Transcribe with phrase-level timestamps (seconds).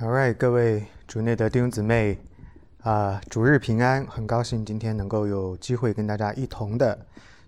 [0.00, 2.16] All right，各位主内的弟兄姊妹，
[2.82, 4.06] 啊，主日平安！
[4.06, 7.04] 很高兴今天能够有机会跟大家一同的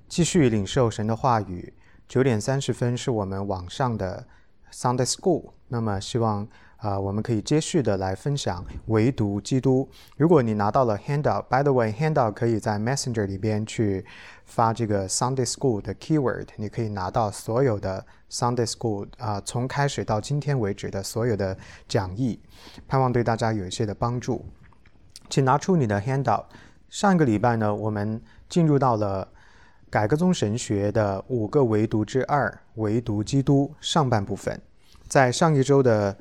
[0.09, 1.73] 继续领受神的话语。
[2.09, 4.27] 九点三十分是我们网上的
[4.73, 6.49] Sunday School，那么希望
[6.81, 9.89] 啊我们可以接续的来分享唯独基督。
[10.17, 14.05] 如果你拿到了 handout，by the way，handout 可以在 Messenger 里边去
[14.45, 18.05] 发这个 Sunday School 的 keyword，你可以拿到所有的。
[18.31, 21.59] Sunday School 啊，从开始到今天为止的所有的
[21.89, 22.39] 讲义，
[22.87, 24.47] 盼望对大家有一些的帮助。
[25.29, 26.45] 请拿出你的 handout。
[26.89, 29.27] 上一个礼拜呢，我们进入到了
[29.91, 34.61] 改革宗神学的五个唯独之二——唯独基督上半部分。
[35.09, 36.17] 在上一周的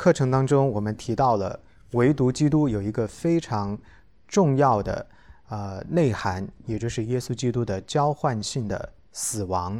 [0.00, 3.78] 课程当中，我们提到了唯独基督有一个非常
[4.26, 5.06] 重要的
[5.50, 9.78] 呃内涵，也就是耶稣基督的交换性的死亡。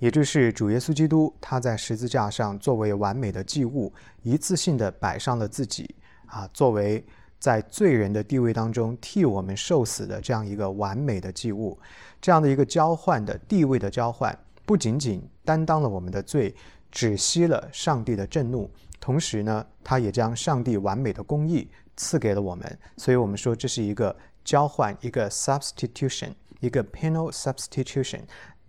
[0.00, 3.92] 也就是主耶稣基督，他在十字架上作为完美的祭物，
[4.24, 5.94] 一次性的摆上了自己，
[6.26, 7.06] 啊，作为
[7.38, 11.78] 在罪人的地位当中替我们受死的这样一个完美的祭物，
[12.20, 14.36] 这样的一个交换的地位的交换，
[14.66, 16.52] 不仅仅担当了我们的罪，
[16.90, 18.68] 止息了上帝的震怒，
[19.02, 28.20] 同时呢，他也将上帝完美的公义赐给了我们，所以我们说这是一个交换，一个 substitution，一个 penal substitution。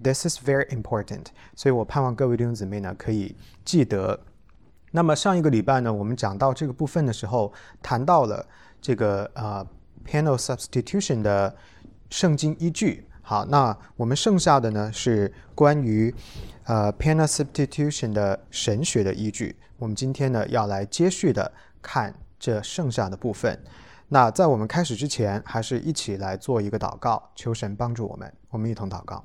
[0.01, 4.19] This is very important，所以我盼望各位弟兄姊妹呢可以记得。
[4.89, 8.43] 那么上一个礼拜呢，我们讲到这个部分的时候，谈到了
[8.81, 9.63] 这个呃
[10.03, 11.55] penal substitution 的
[12.09, 13.05] 圣经依据。
[13.25, 16.13] 好，那我们剩下的呢是关于
[16.65, 19.55] 呃 penal substitution 的神学的依据。
[19.77, 21.49] 我们今天呢要来接续的
[21.81, 23.57] 看这剩下的部分。
[24.09, 28.31] 那在我们开始之前，还是一起来做一个祷告，求神帮助我们。
[28.49, 29.23] 我们一同祷告。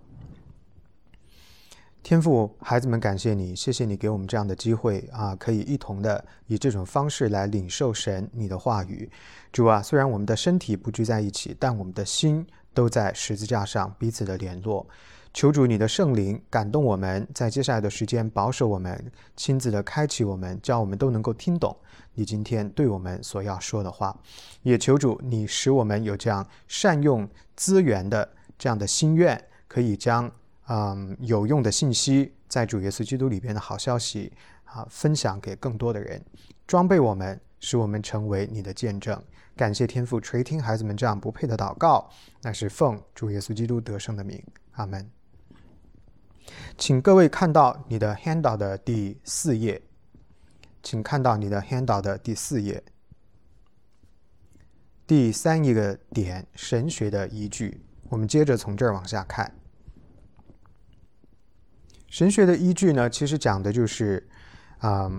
[2.01, 9.11] 天父，孩子们，感谢你，谢谢你给我们这样的机会啊，可以一同的以这种方式来领受神你的话语。
[9.53, 14.87] 主啊，虽然我们的身体不聚在一起，但我们的心都在十字架上彼此的联络。
[15.35, 21.77] 求主你的圣灵感动我们，在接下来的时间保守我们，亲自的开启我们，叫我们都能够听懂
[22.15, 24.19] 你今天对我们所要说的话。
[24.63, 28.29] 也求主你使我们有这样善用资源的
[28.59, 30.31] 这样的心愿，可以将。
[30.71, 34.31] 嗯，有用的信息在主耶稣基督里边的好消息
[34.65, 36.23] 啊，分享给更多的人，
[36.67, 39.19] 装备我们，使我们成为你的见证。
[39.59, 42.09] 感谢天父垂听孩子们这样不配的祷告，
[42.43, 44.41] 那是奉主耶稣基督得胜的名，
[44.75, 45.11] 阿门。
[46.77, 49.83] 请各位看到你的 handout 的第四页，
[50.81, 52.81] 请看到你的 handout 的第四页，
[55.05, 57.85] 第三一个点神学的依据。
[58.11, 59.53] 我们接着从这儿往下看。
[62.07, 64.25] 神学的依据呢，其实讲的就是，
[64.79, 65.11] 啊，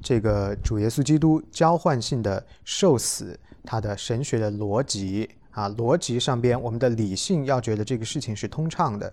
[0.00, 9.12] 这个主耶稣基督交换性的受死，它的神学的逻辑啊，逻辑上边，我们的理性要觉得这个事情是通畅的。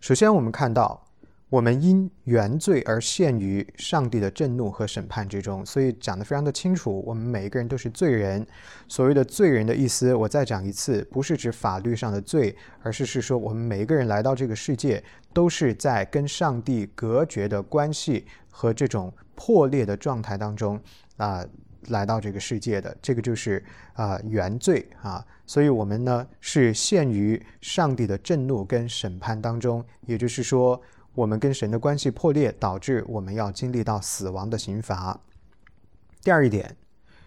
[0.00, 1.00] 首先，我们看到。
[1.50, 7.00] 我们因原罪而陷于上帝的震怒和审判之中，所以讲得非常的清楚。
[7.06, 8.44] 我们每一个人都是罪人。
[8.88, 15.00] 所谓的罪人的意思，我再讲一次，不是指法律上的罪，而是是说我们每一个人来到这个世界，
[15.32, 20.80] 都是在跟上帝隔绝的关系和这种破裂的状态当中
[21.18, 21.44] 啊
[21.88, 22.96] 来到这个世界的。
[23.00, 23.64] 这个就是
[23.94, 30.80] 啊原罪啊，所以我们呢是陷于上帝的震怒跟审判当中，也就是说。
[31.16, 35.16] 我们跟神的关系破裂，导致我们要经历到死亡的刑罚。
[36.24, 36.76] 第二一点，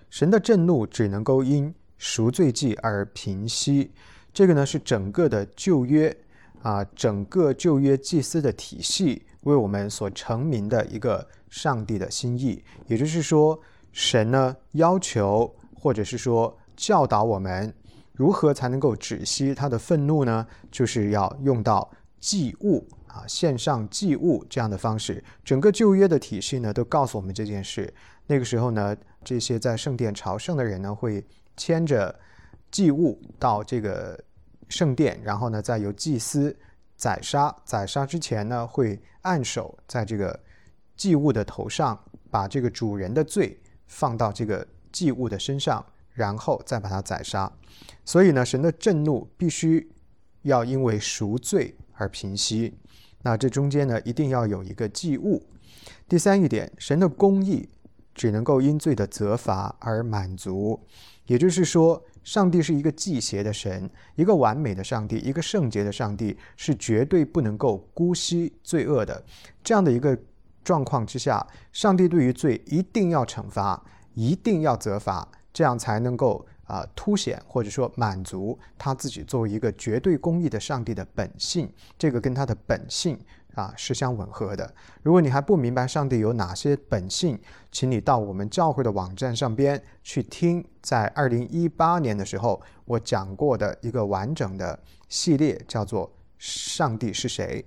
[0.10, 3.94] 神的震怒只能够因赎罪祭而平息。
[4.34, 6.14] 这个呢是整个的旧约
[6.62, 12.62] 啊，整个旧约祭司的体系为我们所成名的一个上帝的心意。
[12.88, 13.58] 也就是说，
[13.98, 17.74] 神呢要求或者是说教导我们
[18.14, 20.46] 如何才能够止息他的愤怒呢？
[20.72, 22.88] 就是要用到祭物。
[23.08, 27.92] 啊，献上祭物这样的方式，整个旧约的体系呢，都告诉我们这件事。
[28.28, 32.14] 那个时候呢，这些在圣殿朝圣的人呢，会牵着
[32.70, 34.22] 祭物到这个
[34.68, 36.56] 圣殿，然后呢，再由祭司
[36.96, 37.56] 宰杀。
[37.66, 40.40] 宰杀之前呢，会按手在这个
[40.96, 42.00] 祭物的头上，
[42.30, 47.52] 把这个主人的罪放到这个祭物的身上，然后再把它宰杀。
[48.06, 49.90] 所以呢，神的震怒必须
[50.44, 52.74] 要因为赎罪而平息。
[53.24, 55.44] 那这中间呢，一定要有一个祭物。
[56.08, 57.68] 第三一点，神的公义
[58.14, 60.80] 只能够因罪的责罚而满足。
[61.26, 69.22] 也就是说，上帝是一个祭邪的神，一个完美的上帝，一个圣洁的上帝，是绝对不能够姑息罪恶的。
[69.62, 70.18] 这样的一个
[70.68, 73.82] 状况之下，上帝对于罪一定要惩罚，
[74.16, 83.18] 一定要责罚，这样才能够啊凸显或者说满足他自己作为一个绝对公义的上帝的本性，这个跟他的本性
[83.56, 84.76] 啊是相吻合的。
[85.04, 87.40] 如果你还不明白上帝有哪些本性，
[87.72, 94.78] 请你到我们教会的网站上边去听，在二零一八年的时候我讲过的一个完整的
[95.08, 97.66] 系列，叫做《上帝是谁》。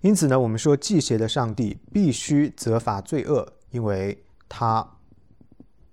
[0.00, 4.96] 因此呢，我们说祭邪的上帝必须责罚罪恶，因为他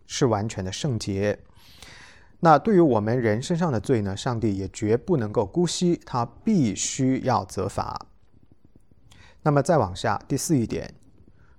[0.06, 1.40] 是完全的圣洁。
[2.42, 8.08] 那对于我们人身上的罪呢，上帝也绝不能够姑息，他必须要责罚。
[9.44, 10.94] 那么再往下，第四一点，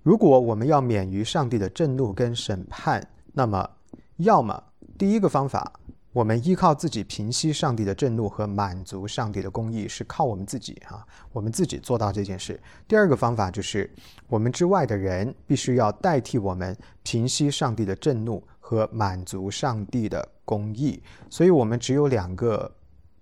[0.03, 3.71] 如果我们要免于上帝的震怒跟审判，那么
[4.17, 4.63] 要么
[4.99, 5.73] 第一个方法。
[6.13, 12.61] 我们依靠自己平息上帝的震怒和满足上帝的公义，是靠我们自己哈，我们自己做到这件事。
[12.87, 13.91] 第二个方法就是，
[14.29, 21.03] 我们之外的人必须要代替我们平息上帝的震怒和满足上帝的公义。
[21.31, 22.71] 所以，我们只有两个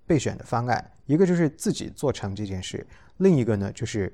[0.05, 2.85] 备选的方案：一个就是自己做成这件事，
[3.19, 4.13] 另一个呢就是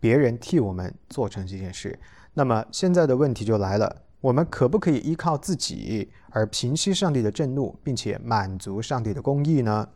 [0.00, 1.96] 别人替我们做成这件事。
[2.34, 4.02] 那么，现在的问题就来了。
[4.20, 9.88] 我们可不可以依靠自己而平息上帝的震怒，并且满足上帝的公义呢？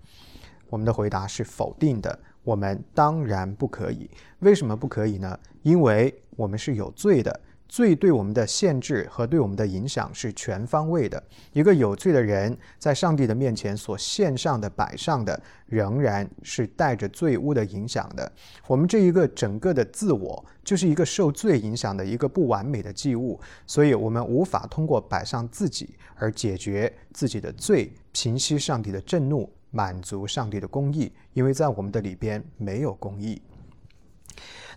[0.70, 2.18] 我们的回答是否定的。
[2.42, 4.10] 我们当然不可以。
[4.40, 5.38] 为什么不可以呢？
[5.62, 7.40] 因为我们是有罪的。
[7.74, 11.20] 罪对我们的限制和对我们的影响是全方位的。
[11.52, 18.30] 一个有罪的人在上帝的面前所献上的、摆上的，仍然是带着罪污的影响的。
[18.68, 33.42] 我们这一个整个的自我，就是一个受罪影响的一个不完美的祭物，所以我们无法通过摆上自己而解决自己的罪，平息上帝的震怒，满足上帝的公义，因为在我们的里边没有公义。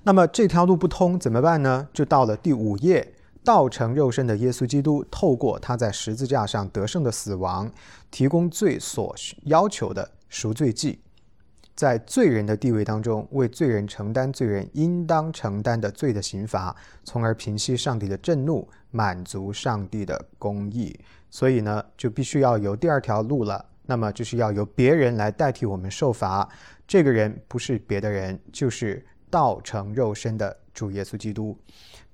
[0.07, 1.86] 那么这条路不通怎么办呢？
[1.92, 3.13] 就到了第五页，
[3.44, 7.69] 道成肉身的耶稣基督，透过他在十字架上得胜的死亡，
[8.09, 9.13] 提供罪所
[9.44, 11.01] 要求的赎罪祭，
[11.75, 20.98] 在罪人的地位当中，为罪人承担罪人应当承担的罪的刑罚，从而平息上帝的震怒，满足上帝的公义。
[21.30, 23.65] 所以呢，就必须要有第二条路了。
[23.86, 26.48] 那么就是要由别人来代替我们受罚。
[26.88, 29.06] 这个人不是别的人，就是。
[29.29, 31.57] 道成肉身的主耶稣基督，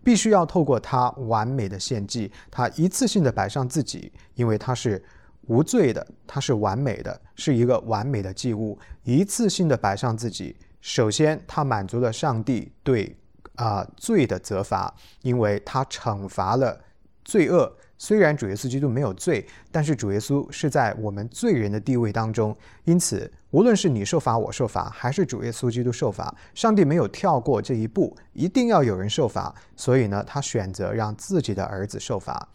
[0.03, 5.03] 必须要透过他完美的献祭，他一次性的摆上自己，因为他是
[5.47, 10.55] 无罪的，他是完美的，是一个完美的祭物，一次性的摆上自己。
[10.81, 13.15] 首先，他满足了上帝对
[13.55, 16.79] 啊罪的责罚，因为他惩罚了
[17.23, 17.75] 罪恶。
[17.97, 29.53] 虽然主耶稣基督没有罪，但是主耶稣是在我们罪人的地位当中，因此无论是你受罚，我受罚，还是主耶稣基督受罚，上帝没有跳过这一步，一定要有人受罚。
[29.77, 32.47] 所以呢，他选择让自己的儿子受罚。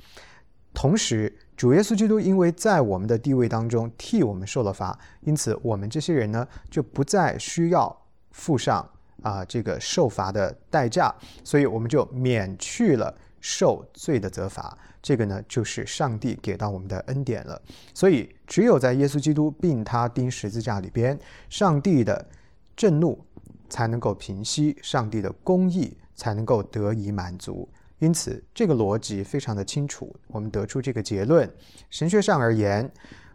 [0.75, 7.97] 同时，主耶稣基督因为在我们的地位当中替我们受了罚，因此我们这些人呢就不再需要
[8.33, 8.89] 付上
[9.23, 11.13] 啊这个受罚的代价，
[11.43, 14.77] 所以我们就免去了受罪的责罚。
[15.01, 17.61] 这个呢，就是上帝给到我们的恩典了。
[17.95, 21.19] 所以，只有在耶稣基督并他钉十字架里边，
[21.49, 22.29] 上帝的
[22.77, 23.25] 震怒
[23.69, 27.69] 才能够平息，上帝的公义才能够得以满足。
[28.01, 30.15] 因此，这个逻辑非常的清楚。
[30.29, 31.51] 我们得出这个结论：
[31.91, 32.91] 神学上而言，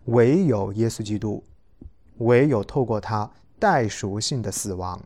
[0.06, 1.44] 唯有耶稣基督，
[2.18, 5.02] 唯有透过他代赎性的死亡。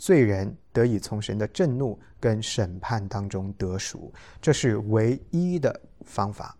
[0.00, 6.56] 罪人得以从神的震怒跟审判当中得赎，这是唯一的方法，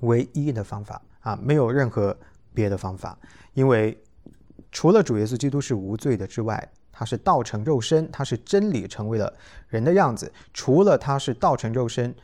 [0.00, 2.16] 唯一的方法啊，没有任何
[2.54, 3.18] 别的方法。
[3.52, 3.96] 因为
[4.72, 9.30] 除了主耶稣基督是无罪的之外，他是道成肉身，他是真理成为了
[9.68, 10.32] 人的样子。
[10.54, 12.14] 除了他是道成肉身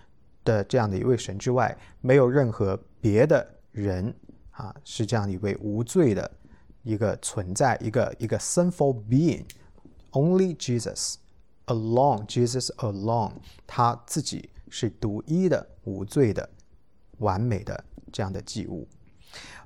[0.42, 4.14] 的这样的一位神之外，没有任何别的人
[4.52, 6.30] 啊是这样一位无罪的
[6.82, 9.44] 一个存在，一个一个 sinful being。
[10.14, 11.16] Only Jesus
[11.66, 13.32] alone, Jesus alone，
[13.66, 16.48] 他自己是独一的、无罪的、
[17.18, 18.86] 完美的这样的祭物。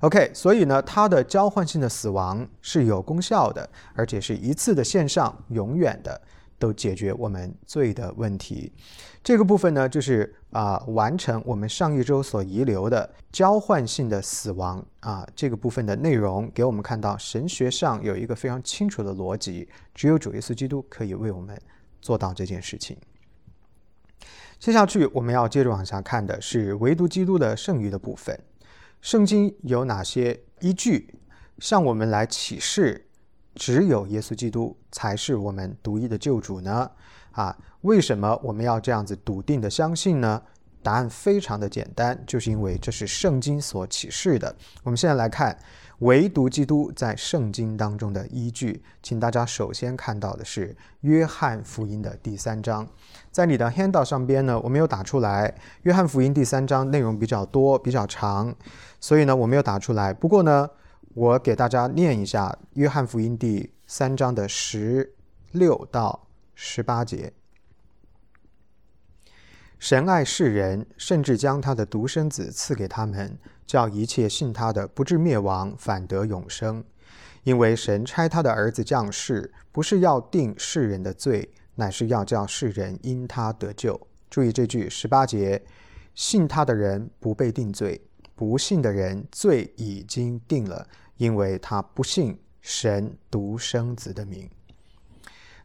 [0.01, 6.19] OK，所以呢，他的交换性的死亡是有功效的，而且是一次的线上，永远的。
[6.59, 8.71] 都解决我们罪的问题，
[9.23, 21.59] 这个部分呢，就是啊，完成我们上一周所遗留的交换性的死亡啊，这个部分的内容，给我们看到神学上有一个非常清楚的逻辑，只有主耶稣基督可以为我们
[22.01, 22.97] 做到这件事情。
[24.59, 28.37] 接下去我们要接着往下看的是唯独基督的剩余的部分，
[28.99, 31.15] 圣经有哪些依据
[31.59, 33.05] 向我们来启示？
[33.55, 36.89] 只有耶稣基督才是我们独一的救主呢？
[37.31, 40.41] 啊，为什么我们要这样子笃定的相信呢？
[40.81, 44.55] 答案非常的简单，就是因为这是圣经所启示的。
[44.83, 45.57] 我们现在来看
[45.99, 52.87] 唯独基督在圣经当中的依据，请大家首先看到的是约翰福音的第三章。
[53.29, 55.53] 在你的 handout 上边呢，我没有打出来。
[55.83, 58.55] 约翰福音第三章内容比较多，比较长，
[59.01, 60.13] 所以呢我没有打出来。
[60.13, 60.69] 不过呢，
[61.19, 65.13] 我给大家念一下约翰福音第三章的十
[65.51, 67.33] 六到十八节。
[69.77, 76.81] 神爱世人，甚至将他的独生子赐给他们，叫一切信他的不至灭亡，反得永生。
[77.43, 83.99] 因为神差他的儿子降世，不是要定世人的罪，乃是要叫世人因他得救。
[84.29, 85.61] 注意这句十八节：
[86.15, 87.99] 信他的人不被定罪，
[88.35, 90.87] 不信的人罪已经定了，
[91.19, 94.49] 因为他不信神独生子的名。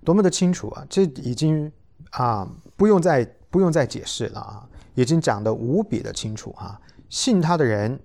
[0.04, 0.86] 多么的清楚啊！
[0.90, 1.72] 这已经
[2.10, 2.46] 啊，
[2.76, 3.26] 不用再。
[3.54, 6.76] 不用再解释了啊，已经讲得无比的清楚啊。
[7.08, 7.96] 信他的人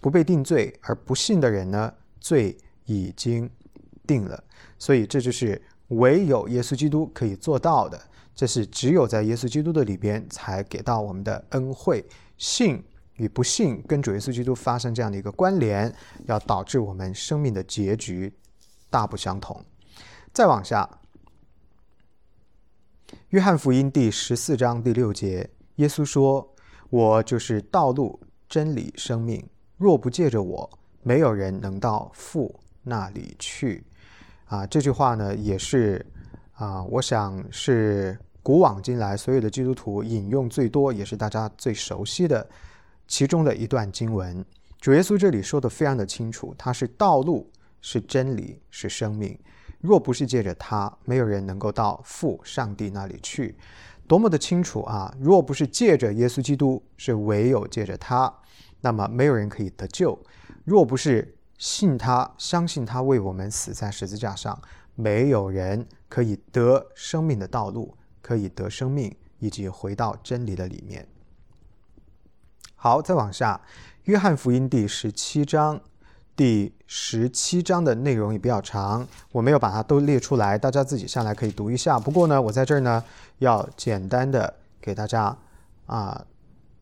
[0.00, 2.56] 不被定罪，而不信的人呢，罪
[2.86, 3.50] 已经
[4.06, 4.42] 定了。
[4.78, 8.00] 所以这就是唯有耶稣基督可以做到的，
[8.34, 12.02] 这是只有在耶稣基督的里边才给到我们的恩惠。
[12.38, 12.82] 信
[13.16, 15.94] 与不幸跟主耶稣基督发生这样的一个关联，
[16.26, 18.32] 要导致我们生命的结局
[18.90, 19.64] 大不相同。
[20.32, 20.88] 再往下。
[23.28, 26.54] 约翰福音第十四章第六节，耶稣说
[26.90, 29.44] ：“我就是道路、真理、生命。
[29.76, 33.84] 若不借着我，没有人能到父那里去。”
[34.46, 36.04] 啊，这句话呢，也是
[36.54, 42.46] 啊，我想是古往今来所有的基督徒引用最多，也是大家最熟悉的
[43.06, 44.44] 其中的一段经文。
[44.80, 49.38] 主耶稣这里说的非常的清楚，他是道路，是真理，是生命。
[49.80, 53.56] 若不是借着他，没有人能够到父上帝那里去。
[54.06, 55.14] 多么的清楚啊！
[55.18, 58.32] 若不是借着耶稣基督，是唯有借着他，
[58.82, 60.18] 那么没有人可以得救。
[60.64, 64.60] 若不是信他，相信他为我们死在十字架上，
[64.94, 71.06] 没有人可以得生命的道路，可以得生命，以及回到真理的里面。
[72.84, 73.58] 好，再往下，
[74.02, 75.80] 约翰福音第十七章。
[76.36, 81.98] 第十七章的内容也比较长，我没有把它都列出来，大家自己下来可以读一下。
[81.98, 83.02] 不过呢，我在这儿呢
[83.38, 85.34] 要简单的给大家
[85.86, 86.26] 啊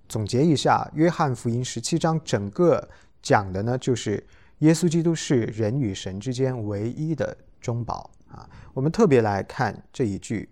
[0.08, 2.88] 总结一下，约翰福音十七章整个
[3.22, 4.26] 讲的呢就是
[4.58, 8.50] 耶稣基督是人与神之间唯一的中保啊。
[8.74, 10.50] 我们特别来看这一句，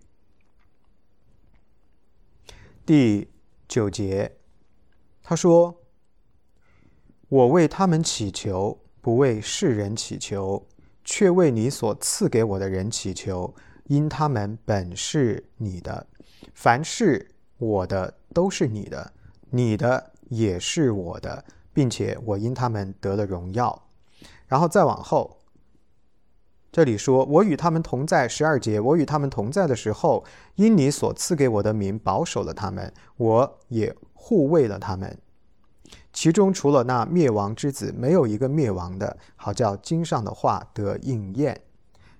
[2.85, 3.29] 第
[3.67, 4.37] 九节，
[5.23, 5.81] 他说
[7.29, 10.63] ：“我为他们祈求。”不为世人祈求，
[11.03, 13.51] 却为你所赐给我的人祈求，
[13.85, 16.05] 因他们本是你的。
[16.53, 19.11] 凡是我的，都是你的；
[19.49, 23.87] 你的也是我的，并且我因他们得了荣耀。
[24.45, 25.39] 然后再往后，
[26.71, 30.23] 这里说：“我与他们同在。”十二节，我与他们同在的时候，
[30.53, 35.17] 因你所赐给我的名，保守了他们，我也护卫了他们。
[36.13, 41.59] 其中除了那灭亡之子，没有一个灭亡的，好叫经上的话得应验。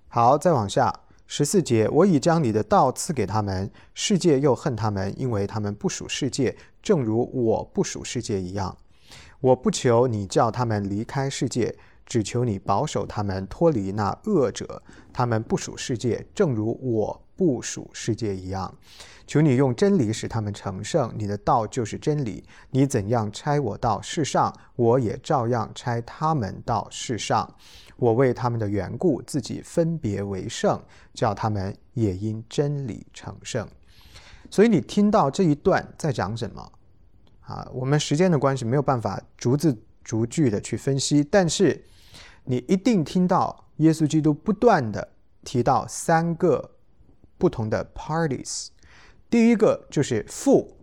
[0.07, 0.91] 好，再往下
[1.27, 8.75] 十四节，我已将你的道赐给他们，世界又恨他们，因为他们不属世界，正如我不属世界一样。
[9.39, 14.81] 我不求你叫他们离开世界，只求你保守他们脱离那恶者。
[15.13, 18.73] 他们不属世界，正如我不属世界一样。
[19.31, 22.43] 求你用真理使他们成圣，你的道就是真理。
[22.69, 27.49] 你怎样拆我到世上，我也照样拆他们到世上。
[27.95, 30.77] 我为他们的缘故，自己分别为圣，
[31.13, 33.65] 叫他们也因真理成圣。
[34.49, 36.69] 所以你听到这一段在讲什么？
[37.39, 41.81] 啊，我们时间的关系没有办法逐字逐句的去分析，但是
[42.43, 45.07] 你一定听到耶稣基督不断的
[45.45, 46.71] 提到三个
[47.37, 48.67] 不同的 parties。
[49.31, 50.75] 第一个就是父，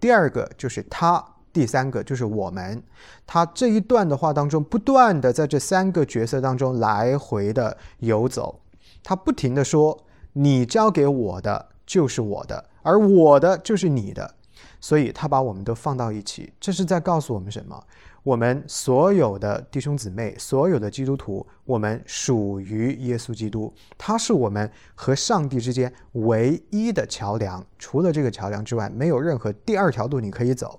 [0.00, 2.82] 第二个就是他，第三个就是我们。
[3.24, 8.58] 他这一段的话当中，不断的在这三个角色当中来回的游走，
[9.04, 10.04] 他不停的说
[10.34, 14.34] ：“你交给我的就是我的，而我的就是你的。”
[14.80, 17.80] 所以，他把我们都放到一起，这是在告诉我们什么？
[18.22, 27.64] 我们所有的弟兄姊妹，所有的基督徒，我们属于耶稣基督，他是我们和上帝之间唯一的桥梁。
[27.78, 30.78] 除了这个桥梁之外，没有任何第二条路你可以走。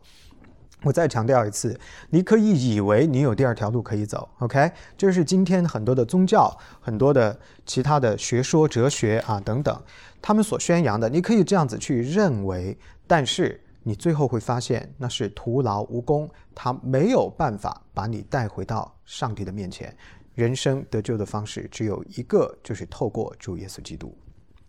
[0.84, 1.78] 我再强调一次，
[2.10, 4.72] 你可以以为你有第二条路可以走，OK？
[4.98, 9.82] 这是今天很多的宗教、很多的其他的学说、哲学啊等等，
[10.22, 19.96] 他们所宣扬的，你可以这样子去认为，但是你最后会发现那是徒劳无功，他没有办法把你带回到上帝的面前。
[20.36, 24.18] 人生得救的方式只有一个，就是透过主耶稣基督。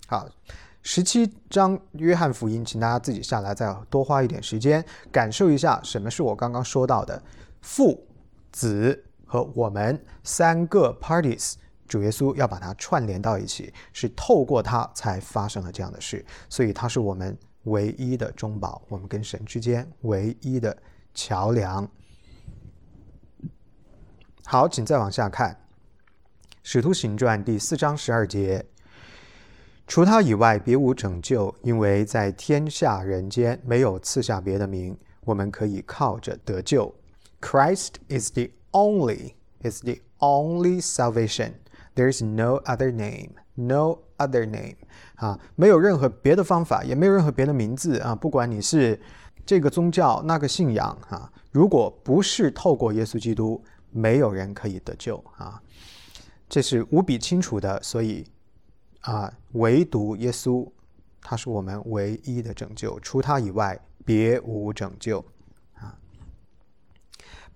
[0.06, 0.28] 好，
[0.82, 7.22] 十七章约翰福音，请大家自己下来再多花一点时间，感受一下什么是我刚刚说到的
[7.62, 8.06] 父、
[8.52, 11.54] 子和我们三个 parties。
[11.86, 20.76] 主耶稣要把它串联到一起，是透过它才发生了这样的事，所以它是我们唯一的中保，我们跟神之间唯一的
[21.12, 21.88] 桥梁。
[24.44, 25.52] 好，请再往下看，
[26.62, 28.64] 《使徒行传》第四章十二节：
[29.86, 36.94] 除他以外，别无拯救，因为在天下人间没有赐下别的名，我们可以靠着得救。
[37.40, 41.52] Christ is the only, is the only salvation.
[41.94, 44.76] There is no other name, no other name
[45.16, 48.14] 啊，没有任何别的方法，也没有任何别的名字啊。
[48.14, 49.00] 不管你是
[49.46, 55.60] 这个宗教、那个信仰啊，如果不是透过耶稣基督，没有人可以得救啊。
[56.48, 57.82] 这是无比清楚的。
[57.82, 58.26] 所以
[59.02, 60.68] 啊，唯独耶稣，
[61.20, 65.24] 他是我们唯一的拯救，除他以外，别无拯救。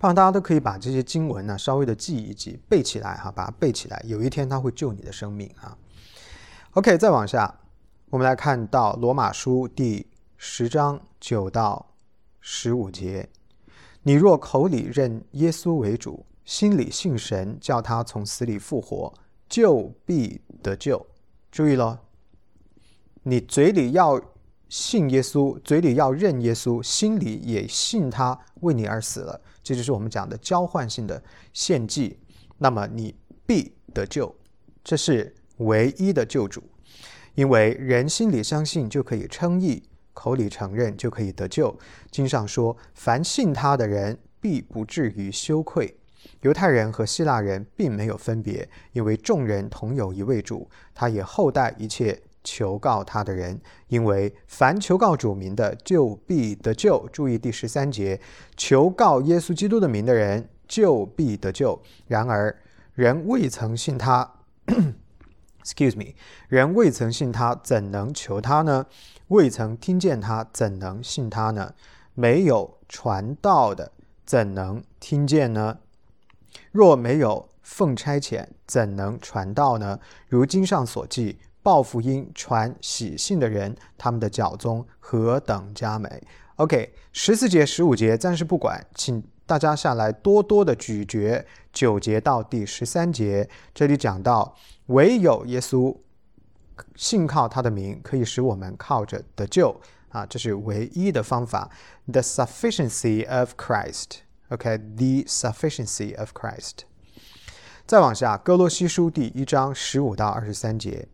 [0.01, 4.01] 盼望大家都可以把这些经文呢稍微的记一记，背起来哈，把它背起来。
[4.07, 5.77] 有一天它会救你的生命啊。
[6.79, 7.59] OK，再往下，
[8.09, 10.07] 我们来看到罗马书第
[10.37, 11.93] 十章九到
[12.41, 13.29] 十五节：
[14.05, 19.13] 你若口里认耶稣为主，心里信神，叫他从死里复活，
[19.49, 21.05] 就必得救。
[21.51, 21.99] 注意喽，
[23.25, 24.23] 你嘴里要
[24.69, 29.41] 信耶稣，嘴里要认耶稣，心里也信他为你而死了。
[29.65, 31.21] 这就是我们讲的交换性的
[31.53, 32.21] 献祭，
[32.57, 34.33] 那么你必得救，
[34.85, 36.63] 这是唯一的救主，
[37.35, 41.79] 因为人心里相信就可以称义，口里承认就可以得救。
[42.11, 45.97] 经上说，凡信他的人必不至于羞愧。
[46.41, 52.21] 犹太人和希腊人并没有分别，因为众人同有一位主，他也厚待一切。
[52.45, 57.07] 求告他的人，因为凡求告主名的，就必得救。
[57.13, 58.19] 注意第十三节，
[58.57, 61.79] 求告耶稣基督的名的人，就必得救。
[62.07, 62.57] 然而，
[62.95, 64.37] 人未曾信他
[65.69, 66.15] ，excuse me，
[66.49, 68.87] 人未曾信他，怎能求他呢？
[69.29, 71.75] 未曾听见他，怎能信他呢？
[72.15, 73.93] 没有传道的，
[74.25, 75.79] 怎能听见呢？
[76.73, 80.01] 若没有奉差遣，怎能传道呢？
[80.29, 81.39] 如经上所记。
[81.61, 86.23] 报福音、传喜信的人，他们的脚宗何等佳美
[86.57, 93.47] ！OK，十四节、十五节暂时不管，请大家下来多多的咀嚼九节到第十三节。
[93.75, 94.57] 这里讲到，
[94.89, 95.97] 唯有耶稣
[96.95, 101.71] 信靠他的名，可以使我们靠着得救啊，这是唯一的方法。
[102.11, 104.19] The sufficiency of Christ。
[104.49, 106.81] OK，the sufficiency of Christ。
[107.87, 111.09] 再往下，哥罗西书第一章十五到二十三节。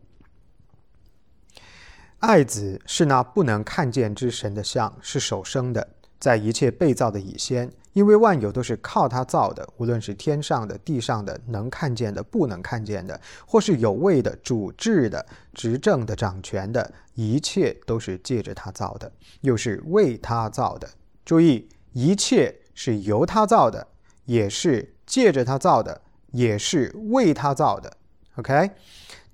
[2.21, 5.94] 爱子是那不能看见之神的像，是首生的，
[6.25, 20.89] 在一切被造的以先，因为万有都是靠他造的，无论是天上的、地上的，能看见的、不能看见的，或是有位的、主治的、执政的、掌权的，一切都是借着他造的，又是为他造的。
[21.27, 23.87] 注意，一切是由他造的，
[24.25, 26.01] 也是借着他造的，
[26.33, 27.95] 也是为他造的。
[28.37, 28.71] OK，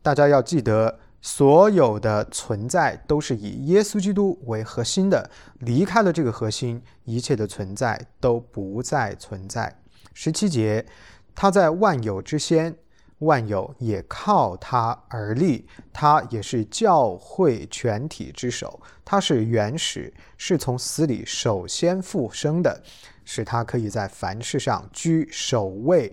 [0.03, 0.99] 大家要记得。
[1.23, 9.77] 所有的存在都是以耶稣基督为核心的，离开了这个核心，一切的存在都不再存在。
[10.15, 10.87] 十七节，
[11.35, 12.75] 他在万有之先，
[13.19, 22.83] 万有也靠他而立，他也是教会全体之首，他是原始，是从死里首先复生的，
[23.27, 26.11] 使他可以在凡事上居首位。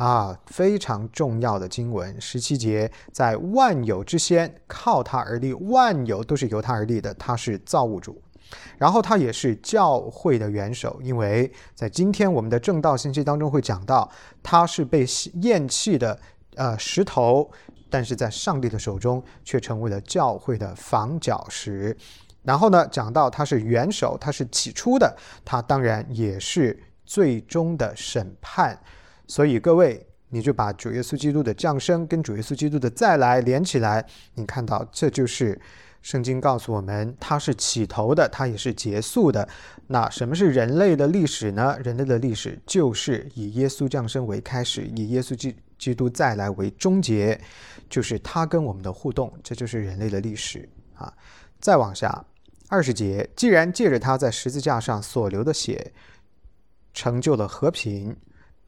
[0.00, 8.18] 啊，非常重要的经文，十七节，在万有之先，靠他而立，万有都是由他而立的，他是造物主，
[8.78, 14.10] 然后他也是教会的元首，因为在今天我们的正道信息当中会讲到，
[14.42, 15.04] 他是被
[15.42, 16.18] 厌弃的
[16.54, 17.50] 呃石头，
[17.90, 21.94] 但是在上帝的手中却成为了教会的房角石，
[22.42, 28.80] 然后呢，讲到他是元首，他是起初的，他当然也是最终的审判。
[29.30, 35.56] 所以各位，你就把主耶稣基督的降生跟主耶稣基督的再来连起来，你看到这就是
[36.02, 39.48] 圣经告诉我们，它是起头的，它也是结束的。
[39.86, 41.78] 那什么是人类的历史呢？
[41.84, 47.40] 人类的历史就是以耶稣降生为开始，以耶稣基基督再来为终结，
[47.88, 51.12] 就是他跟我们的互动，这就是人类的历史啊。
[51.60, 52.24] 再往下，
[52.66, 55.92] 二十节，既然借着他在十字架上所流的血
[56.92, 58.16] 成就了和平，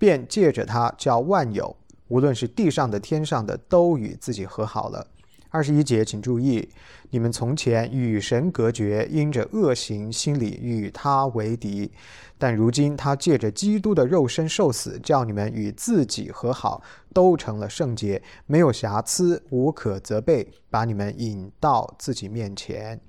[0.02, 1.76] 便借着他叫万有，
[2.08, 5.06] 无论是地上的、天上的，都与自己和好了。
[5.48, 6.68] 二十一节，请注意，
[7.10, 11.92] 你们从前与神隔绝，因着恶行，心里与他为敌。
[12.36, 16.82] 但如今他借着基督的肉身受死，叫你们与自己和好，
[17.14, 23.00] 都成了圣洁，没有瑕疵，无可责备，把你们引到自己面前。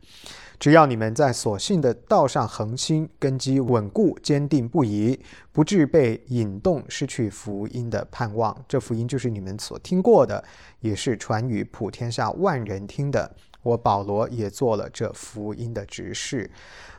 [0.59, 5.19] 只要你们在所信的道上恒心，根基稳固，坚定不移，
[5.51, 8.55] 不致被引动，失去福音的盼望。
[8.67, 10.43] 这福音就是你们所听过的，
[10.79, 13.35] 也是传与普天下万人听的。
[13.61, 16.49] 我保罗也做了这福音的指示。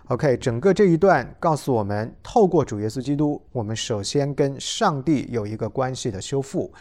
[0.08, 6.72] OK，整个这一段告诉我们，透过主耶稣基督，我们首先跟上帝有一个关系的修复，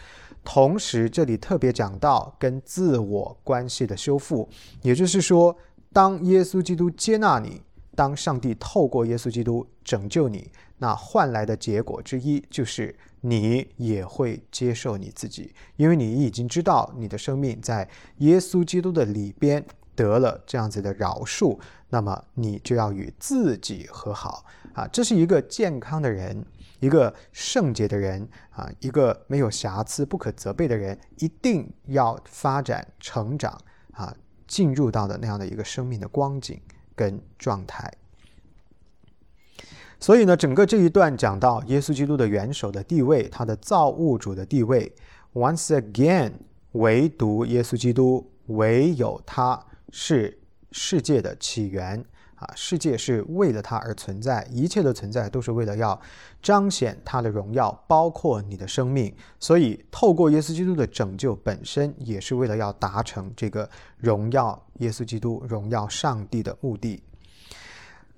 [0.42, 4.46] 同时这里特别讲到跟自我关系的修复，
[4.82, 5.54] 也就是说，
[5.94, 7.62] 当耶稣基督接纳你，
[7.94, 19.64] 当上帝透过耶稣基督拯救你，那换来的结果之一就是你也会接受你自己，因为你已经知道你的生命在耶稣基督的里边。
[19.96, 21.56] 得了这样子的饶恕，
[21.88, 24.88] 那么你就要与自己和好啊！
[24.88, 26.44] 这是一个健康的人，
[26.80, 33.56] 一个圣洁的人啊，一个没有瑕疵、不可责备的人，一定要发展、成长
[33.92, 34.12] 啊，
[34.46, 36.60] 进入到的那样的一个生命的光景
[36.94, 37.92] 跟状态。
[40.00, 44.92] 所以呢，整个这一段讲到耶稣基督的元首的地位，他的造物主的地位。
[45.32, 46.32] Once again，
[46.72, 49.64] 唯独耶稣基督，唯有他。
[49.96, 50.36] 是
[50.72, 52.04] 世界的起源
[52.44, 52.54] 啊！
[52.54, 55.98] 世界是为了它而存在，一切的存在都是为了要
[56.42, 59.14] 彰显它的荣耀，包括你的生命。
[59.40, 67.02] 所以，透过耶稣基督的拯救本身，也是为了要达成这个荣耀耶稣基督、荣耀上帝的目的。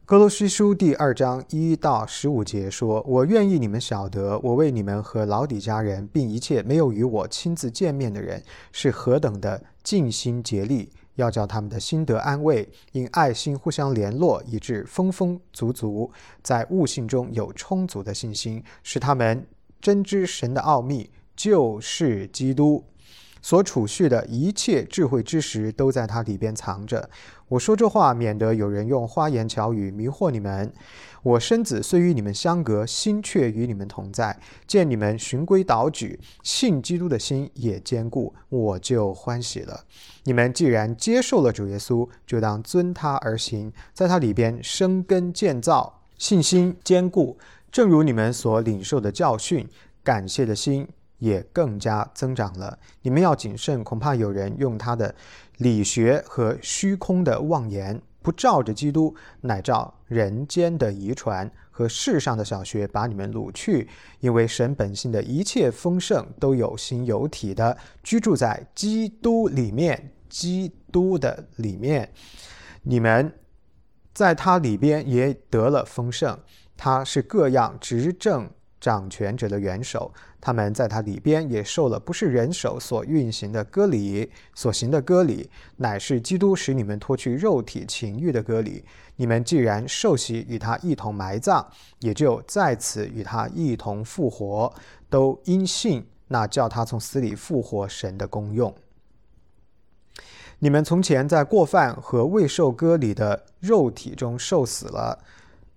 [0.05, 16.11] 哥罗西书第二章一到十五节说：“我愿意你们晓得，我为你们和老底家人，并一切没有与我亲自见面的人，是何等的尽心竭力。”要叫他们的心得安慰，因爱心互相联络，以致丰丰足足，
[16.42, 19.46] 在悟性中有充足的信心，使他们
[19.81, 22.85] 真知神的奥秘，就是基督。
[23.42, 27.09] 所储蓄的一切智慧知识都在它里边藏着。
[27.49, 30.73] 我说这话，免得有人用花言巧语迷惑你们。
[31.23, 34.37] 我身子虽与你们相隔，心却与你们同在。
[34.67, 39.85] 见你们循规蹈矩，信基督的心也坚固，我就欢喜了。
[40.25, 47.39] 你们既然接受了主耶稣，就当遵他而行，在他里边生根建造，信心坚固。
[47.71, 49.69] 正如你们所领受的教训，
[50.03, 50.89] 感谢的心。
[51.19, 52.79] 也更加增长了。
[53.01, 55.15] 你们要谨慎，恐怕有人用他的
[55.59, 63.88] 理学和虚空的妄言，不照着基督，乃照人间的遗传和世上的小学，把你们掳去。
[64.21, 72.12] 因为神本性的一切丰盛，都有形有体的居住在基督里面，基督的里面，
[72.83, 73.33] 你们
[74.12, 76.38] 在他里边也得了丰盛。
[76.77, 78.51] 他是各样执政。
[78.79, 80.12] 掌权者的元首，
[80.47, 88.85] 他们在他里边也受了不是人手所运行的割礼，所行的割礼，乃是基督使你们脱去肉体情欲的割礼。
[89.17, 91.67] 你们既然受洗与他一同埋葬，
[91.99, 94.73] 也就在此与他一同复活，
[95.11, 98.73] 都因信那叫他从死里复活神的功用。
[100.61, 105.19] 你们从前在过犯和未受割礼的肉体中受死了。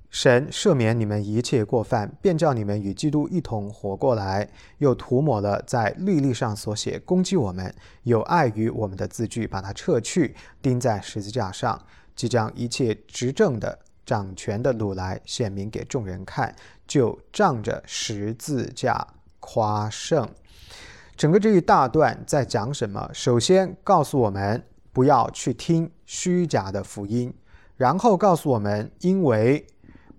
[0.10, 7.72] 神赦免你们一切过犯，便叫你们与基督一同活过来，又涂抹了在律例上所写攻击我们、
[8.04, 11.80] 有碍于我们的字句，把它撤去，钉在十字架上，
[12.16, 16.56] 即将一切执政的、掌权的掳来，显明给众人看，
[16.88, 19.06] 就仗着十字架
[19.40, 20.28] 夸胜。
[21.16, 23.08] 整个这一大段在讲什么？
[23.14, 27.32] 首先告诉我们不要去听虚假的福音，
[27.78, 29.68] 然后告诉我们，因为。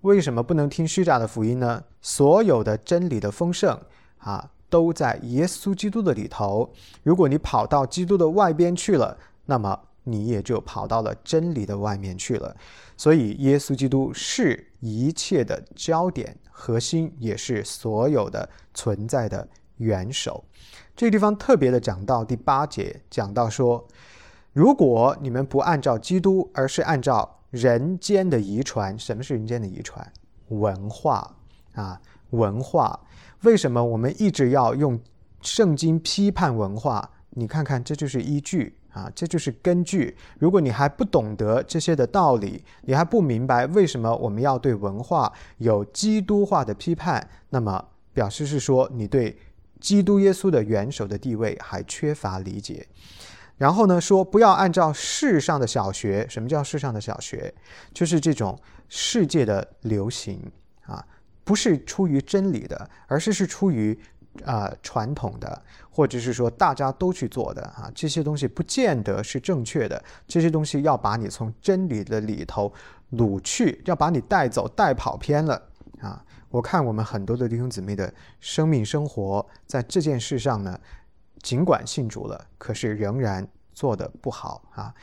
[0.01, 1.83] 为什么不能听虚假的福音呢？
[2.01, 3.79] 所有的真理的丰盛
[4.17, 6.73] 啊，都在耶稣基督的里头。
[7.03, 12.55] 如果你跑到基督的外边去了，那么你也就跑到了真理的外面去了。
[12.97, 20.43] 所以，耶稣基督是一切的焦点、核心，也是所有的存在的元首。
[20.95, 23.87] 这个地方特别的讲到第八节，讲到说，
[24.51, 27.37] 如果你们不按照基督，而是按照。
[27.51, 30.11] 人间的遗传，什么是人间的遗传？
[30.47, 31.35] 文化
[31.75, 32.99] 啊，文化。
[33.43, 34.99] 为什么我们一直要用
[35.41, 37.07] 圣经批判文化？
[37.31, 40.15] 你看看，这就是依据啊，这就是根据。
[40.37, 47.83] 如果你还不懂得这些的道理，你还不明白为什么我们要对文化有基督化的批判，那么
[48.13, 49.37] 表示是说你对
[49.79, 52.85] 基督耶稣的元首的地位还缺乏理解。
[53.61, 56.25] 然后呢，说不要按照世上的小学。
[56.27, 57.53] 什么叫世上的小学？
[57.93, 60.41] 就是这种世界的流行
[60.87, 61.05] 啊，
[61.43, 63.99] 不是出于真理的，而是是出于。
[64.45, 70.01] 啊，传统的，或者是说大家都去做的啊，这些东西不见得是正确的。
[70.25, 72.71] 这些东西要把你从真理的里头
[73.11, 75.61] 掳去，要把你带走，带跑偏了
[75.99, 76.23] 啊！
[76.49, 80.79] 我看我们很多的弟兄姊妹的生命生活在这件事上呢，
[81.41, 84.93] 尽管信主了，可是仍然做的不好啊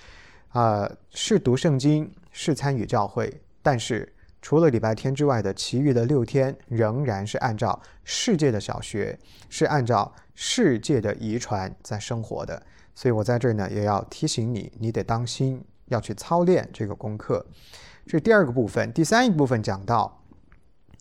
[0.51, 4.13] 啊，是读圣经，是参与教会，但是。
[4.41, 12.63] 除了礼拜天之外的其余的六天，仍然是按照世界的小学，是按照世界的遗传在生活的。
[12.95, 17.45] 所以我在这儿呢，也要提醒你，你得当心，要去操练这个功课。
[18.07, 18.93] 这第二个部分。
[18.93, 20.23] 第三一部分讲到，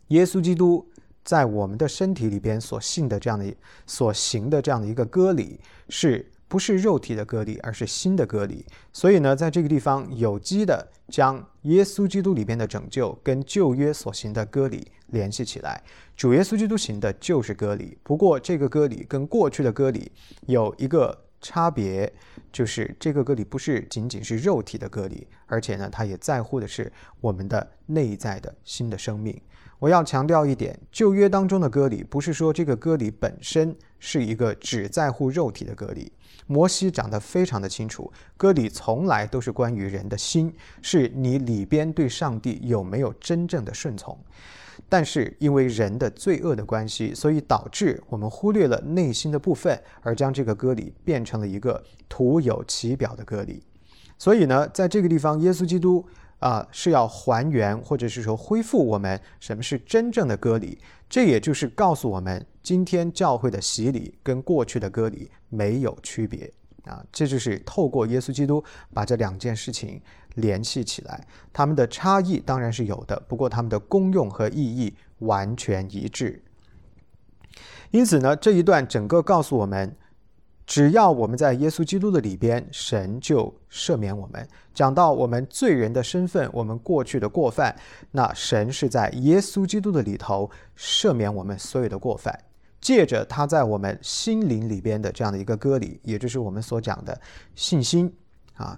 [0.08, 0.90] 耶稣基督
[1.28, 3.54] 在我们的身体里边所信的这样的、
[3.86, 5.60] 所行的这样的一个割礼
[5.90, 6.32] 是。
[6.50, 8.66] 不是肉体的割礼，而是心的割礼。
[8.94, 15.84] 所以呢，在这个地方有机的将耶稣基督里边的拯救跟旧约所行的割礼联系起来。
[16.16, 20.10] 主耶稣基督行的就是割礼，不过这个割礼跟过去的割礼
[20.46, 22.10] 有一个差别，
[22.50, 29.38] 就是这个割礼不是仅仅是肉体的割礼，而且呢，他也在乎的是我们的内在的新的生命。
[29.80, 36.12] 我要强调一点，旧约当中的割礼不是说这个割礼本身是一个只在乎肉体的割礼。
[36.48, 44.18] 摩西讲得非常的清楚，割礼从来都是关于人的心，是你里边对上帝有没有真正的顺从。
[44.88, 53.62] 但是因为人的罪恶的关系，所以导致我们忽略了内心的部分，而将这个割礼变成了一个徒有其表的割礼。
[54.18, 56.06] 所以呢，在这个地方，耶稣基督
[56.40, 60.78] 啊是要还原或者是说恢复我们什么是真正的割礼。
[61.10, 66.52] 这也就是告诉我们，今天教会的洗礼跟过去的割礼没有区别
[66.84, 67.04] 啊！
[67.12, 70.02] 这就是透过耶稣基督把这两件事情
[70.36, 71.26] 联系起来。
[71.54, 76.44] 他们的差异当然是有的，不过他们的功用和意义完全一致。
[77.92, 79.96] 因此呢，这一段整个告诉我们。
[80.68, 84.46] 只要我们在耶稣基督的里边，神就赦免我们。
[84.74, 87.74] 讲到我们罪人的身份，我们过去的过犯，
[88.12, 92.38] 那神是在耶稣基督的里头赦免我们所有的过犯，
[92.82, 97.18] 借着他在我们心灵里边的这样的一个割礼，也就是我们所讲的
[97.56, 98.14] 信心
[98.56, 98.78] 啊，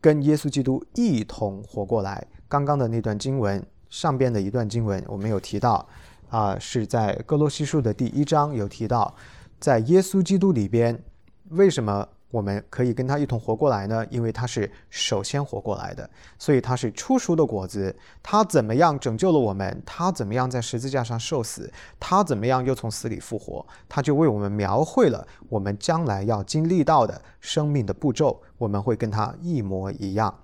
[0.00, 2.24] 跟耶稣基督一同活过来。
[2.48, 5.84] 刚刚的那段经文上边的一段经文，我们有提到
[6.28, 9.12] 啊，是在哥罗西书的第一章有提到，
[9.58, 11.02] 在耶稣基督里边。
[11.50, 14.04] 为什么我们可以跟他一同活过来呢？
[14.10, 17.94] 因为他是首先活过来的，所以他是初熟的果子。
[18.22, 19.82] 他怎么样拯救了我们？
[19.86, 21.72] 他怎么样在十字架上受死？
[22.00, 23.64] 他怎么样又从死里复活？
[23.88, 28.42] 他就为我们描绘了我们将来要经历到的生命的步骤。
[28.58, 30.36] 我们会跟他一模一样。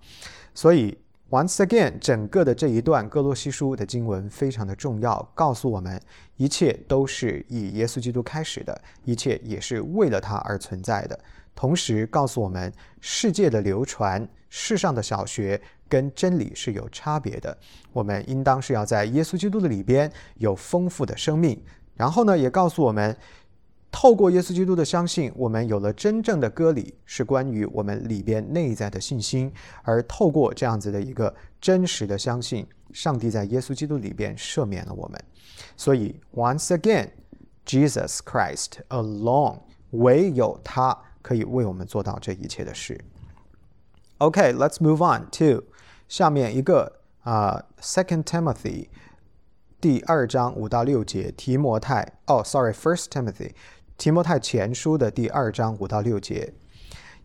[0.55, 0.97] 所以
[1.31, 6.01] ，once again，整个的这一段哥罗西书的经文非常的重要，告诉我们。
[6.37, 11.19] 一切都是以耶稣基督开始的，一切也是为了他而存在的。
[11.55, 17.57] 同时告诉我们，世界的流传、世上的小学跟真理是有差别的。
[17.93, 21.63] 我们应当是要在耶稣基督的里边有丰富的生命。
[21.95, 23.15] 然后呢，也告诉我们，
[23.93, 29.53] 透过耶稣基督的相信，我们有了真正的割礼，是关于我们里边内在的信心。
[29.83, 35.21] 而透过这样子的一个真实的相信，上帝在耶稣基督里边赦免了我们。
[35.77, 42.99] 所以，once again，Jesus Christ alone，唯有他可以为我们做到这一切的事。
[44.19, 45.65] OK，let's move on to
[46.09, 48.89] 下面一个啊，Second Timothy
[49.81, 53.53] 第二章五到六节，提摩太哦，sorry，First Timothy
[54.01, 56.51] 提摩太前书的第二章五到六节，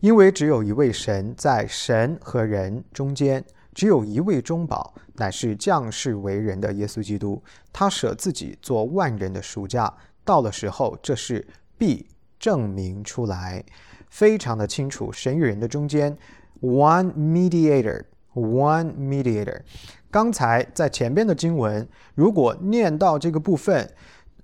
[0.00, 3.42] 因为只有一位神，在神和人中间。
[3.72, 7.42] 只有一位中保，乃是降世为人的耶稣基督。
[7.72, 9.90] 他舍自己做万人的赎价，
[10.22, 11.46] 到了时候，这是
[11.78, 12.06] 必
[12.38, 13.64] 证明出来，
[14.10, 15.10] 非常的清楚。
[15.10, 16.14] 神与人的中间
[16.60, 19.60] ，one mediator，one mediator。
[20.10, 23.90] 刚才在前边的经文，如果念到这个部分。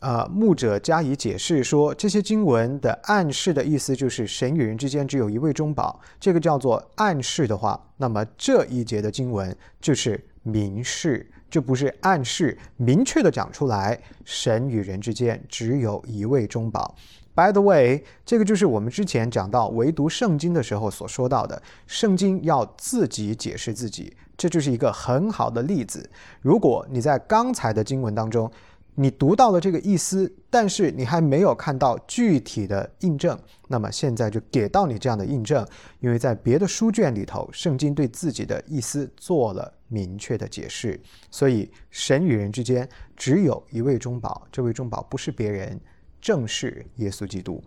[0.02, 16.96] 呃，牧者加以解释说，这些经文的暗示的意思就是神与人之间只有一位中保，这个叫做暗示的话，那么这一节的经文就是明示，这不是暗示，明确的讲出来，神与人之间只有一位中保
[17.36, 26.10] ，By the way，这个就是我们之前讲到唯独圣经的时候所说到的，圣经要自己解释自己，这就是一个很好的例子。
[26.40, 28.50] 如果你在刚才的经文当中，
[28.94, 35.66] 你读到了这个意思，但是你还没有看到具体的印证，那么现在就给到你这样的印证，
[36.00, 41.00] 因为在别的书卷里头，圣经对自己的意思做了明确的解释。
[41.30, 45.80] 所以神与人之间只有一位中保，这位中保不是别人，
[46.20, 47.64] 正是耶稣基督。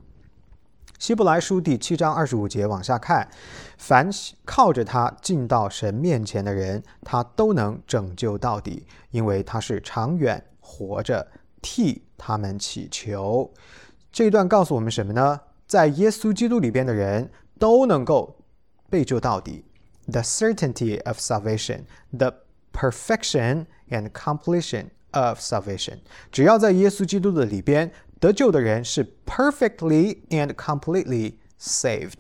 [1.00, 3.28] 希伯来书第七章二十五节往下看，
[3.80, 4.10] 凡
[4.46, 10.42] 靠着他进到神面前的人，他都能拯救到底，因为他是长远。
[10.66, 11.26] 活着
[11.62, 13.54] 替他们祈求，
[14.12, 15.40] 这一段告诉我们什么呢？
[15.68, 18.36] 在耶稣基督里边的人都能够
[18.90, 19.64] 被救到底。
[20.08, 22.34] The certainty of salvation, the
[22.74, 26.00] perfection and completion of salvation。
[26.32, 32.20] 只要在耶稣基督的里边得救的人是 perfectly and completely saved。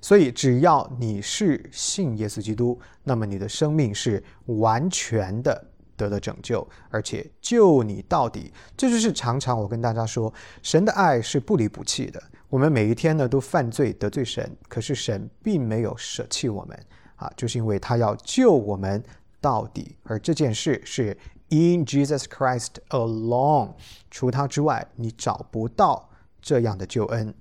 [0.00, 5.68] 所以，只要你是信耶稣基督，那么你的生命是完全的。
[5.96, 12.22] 得了拯救，而且救你到底，这就是常常我跟大家说，神的爱是不离不弃的。
[12.48, 16.78] 我们每一天呢都犯罪得罪神，可是神并没有舍弃我们
[17.16, 19.02] 啊，就是因为他要救我们
[19.40, 19.96] 到底。
[20.04, 21.16] 而这件事是
[21.48, 23.74] In Jesus Christ alone，
[24.10, 26.08] 除他之外，你找不到
[26.40, 27.34] 这样的救恩。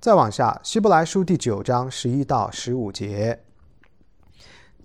[0.00, 3.45] 再往下，希伯来书第九章十一到十五节。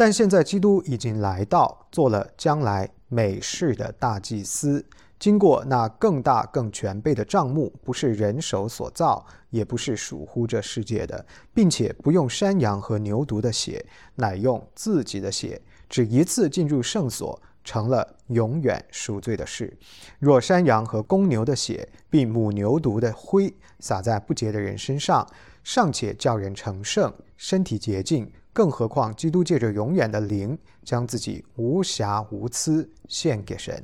[0.02, 4.84] 但现在基督已经来到，做了将来美事的大祭司，
[5.20, 13.86] 经过那更大更全备的账目，不是人手所造，也不是属乎这世界的，并且不用山羊和牛犊的血，
[14.16, 19.72] 乃用自己的血，只一次进入圣所，成了永远赎罪的事。
[20.18, 25.28] 若山羊和公牛的血，并母牛犊的灰洒在不洁的人身上，
[25.64, 28.32] 尚且叫人成圣，身体洁净。
[28.54, 33.84] 更何况，基督借着永远的灵，将自己无瑕无疵献给神，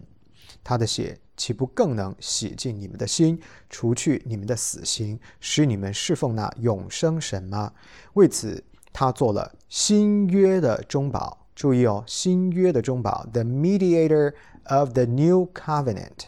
[0.63, 7.71] 他的血岂不更能洗净你们的心，除去你们的死刑，使你们侍奉那永生神吗？
[8.13, 11.45] 为此，他做了新约的中保。
[11.55, 14.33] 注意哦，新约的中保，the mediator
[14.65, 16.27] of the new covenant。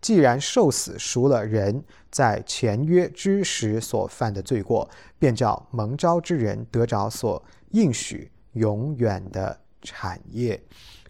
[0.00, 7.42] 既然受死赎了人在前约之时所犯的罪过，便叫蒙召之人得着所。
[7.70, 10.60] 应许永远的产业，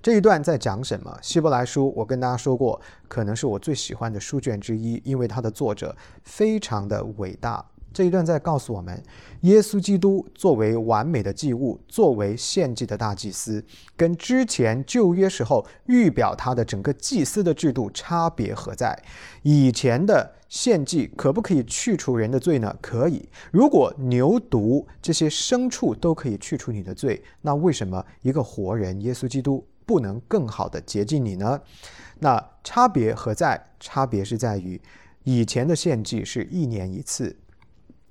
[0.02, 1.18] 这一段在讲什么？
[1.22, 7.64] 希伯来书，我跟大家说过，可能是我最喜欢的书卷之一，因为它的作者非常的伟大。
[7.96, 9.02] 这一段在告诉我们，
[9.40, 13.64] 耶稣基督作为完美的祭物，作为献祭的大祭司，
[13.96, 19.02] 跟之前旧约时候预表他的整个祭司的制度差别何在？
[19.40, 22.76] 以前的献祭可不可以去除人的罪呢？
[22.82, 23.26] 可以。
[23.50, 31.58] 如果牛犊这些牲畜都可以去除你的罪，那为什么一个活人耶稣基督不能更好的洁净你呢？
[32.18, 33.58] 那差别何在？
[33.80, 34.78] 差别是在于，
[35.24, 37.34] 以前的献祭是一年一次。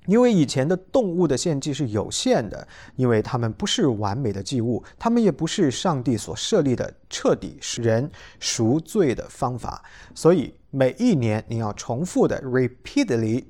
[0.06, 13.44] 因为以前的动物的献祭是有限的，因为它们不是完美的祭物，它们也不是上帝所设立的彻底使人赎罪的方法，所以每一年你要重复的 repeatedly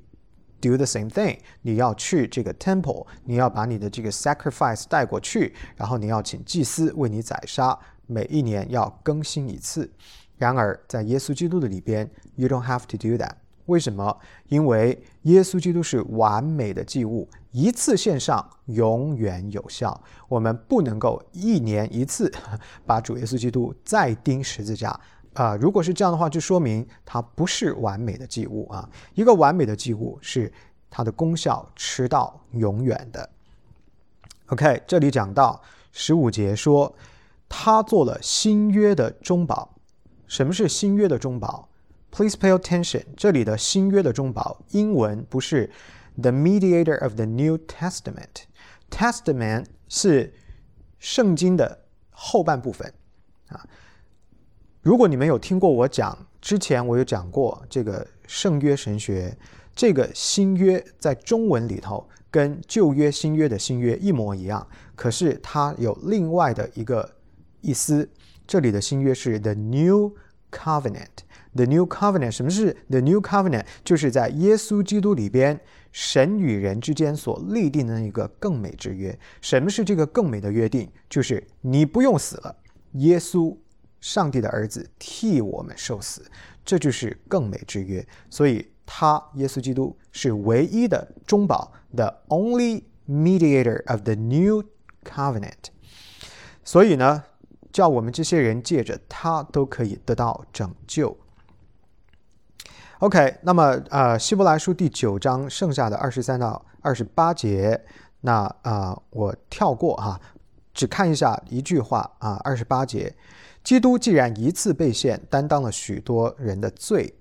[0.59, 9.91] do the same thing，你要去这个 temple，你要把你的这个 sacrifice 带过去，然后你要请祭司为你宰杀，每一年要更新一次。
[10.37, 13.33] 然而在耶稣基督的里边，you don't have to do that。
[13.67, 14.17] 为什么？
[14.47, 20.03] 因为耶稣基督是完美的祭物，一次献上永远有效。
[20.27, 22.31] 我们不能够一年一次
[22.85, 24.99] 把主耶稣基督再钉十字架
[25.33, 25.55] 啊！
[25.55, 28.89] 如果是这样的话，就说明它不是完美的祭物啊。
[29.13, 30.51] 一个完美的祭物是
[30.89, 33.29] 它的功效吃到永远的。
[34.47, 36.95] OK，这里讲到十五节说，
[37.49, 39.75] 他做了新约的中保。
[40.25, 41.66] 什么是新约的中保
[42.17, 43.03] ？Please pay attention。
[43.15, 45.69] 这里的新约的中保，英文不是
[46.19, 48.45] the mediator of the New Testament。
[48.89, 50.33] Testament 是
[50.97, 52.91] 圣经的后半部分
[53.49, 53.63] 啊。
[54.81, 59.37] 如果你们有听过我讲，之前我有讲过这个圣约神学，
[59.75, 67.07] 这个新约在中文里头跟旧约新约的新约一模一样，可是它有另外的一个
[67.61, 68.09] 意思。
[68.47, 70.15] 这里的新约是 the New
[70.49, 71.26] Covenant。
[71.57, 73.65] The New Covenant，什么是 The New Covenant？
[73.83, 75.59] 就是在耶稣基督里边，
[75.91, 79.17] 神与人之间所立定的那个更美之约。
[79.41, 80.87] 什么是这个更美的约定？
[81.09, 82.55] 就是你不用死了，
[82.93, 83.57] 耶稣，
[83.99, 86.29] 上帝的儿子替我们受死，
[86.63, 88.05] 这就是更美之约。
[88.29, 94.63] 所以他耶稣基督是唯一的中保，the only mediator of the new
[95.03, 95.71] covenant。
[96.63, 97.23] 所以呢，
[97.71, 101.17] 叫我们这些人借着他都可以得到拯救。
[102.99, 107.79] OK，那么呃，希伯来书第九章剩下的二十三到二十八节，
[108.21, 110.19] 那啊，我跳过哈，
[110.73, 113.15] 只看一下一句话啊，二十八节，
[113.63, 117.13] 基督既然一次被献，担当了许多人的罪，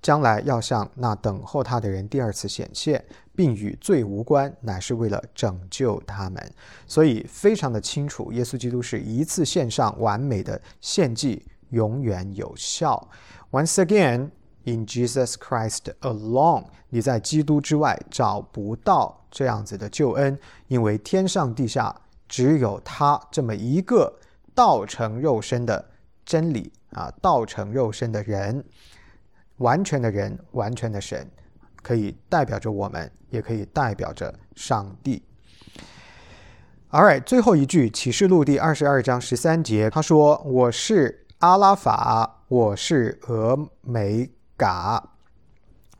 [0.00, 3.04] 将来要向那等候他的人第二次显现，
[3.36, 6.52] 并与罪无关，乃是为了拯救他们。
[6.86, 13.06] 所以非常的清楚，耶稣基督是一次献上完美的献祭，永远有效。
[13.50, 14.30] Once again。
[14.64, 20.38] In Jesus Christ alone，你在基督之外找不到这样子的救恩，
[20.68, 21.94] 因为天上地下
[22.28, 24.12] 只有他这么一个
[24.54, 25.82] 道成肉身的
[26.26, 28.62] 真理啊，道成肉身的人，
[29.56, 31.26] 完全的人，完全的神，
[31.82, 35.22] 可以代表着我们，也可以代表着上帝。
[36.90, 44.30] All right，最后一句启示录第二十二章十三节，他说：“我是阿拉法，我是俄梅。”
[44.60, 45.02] 嘎，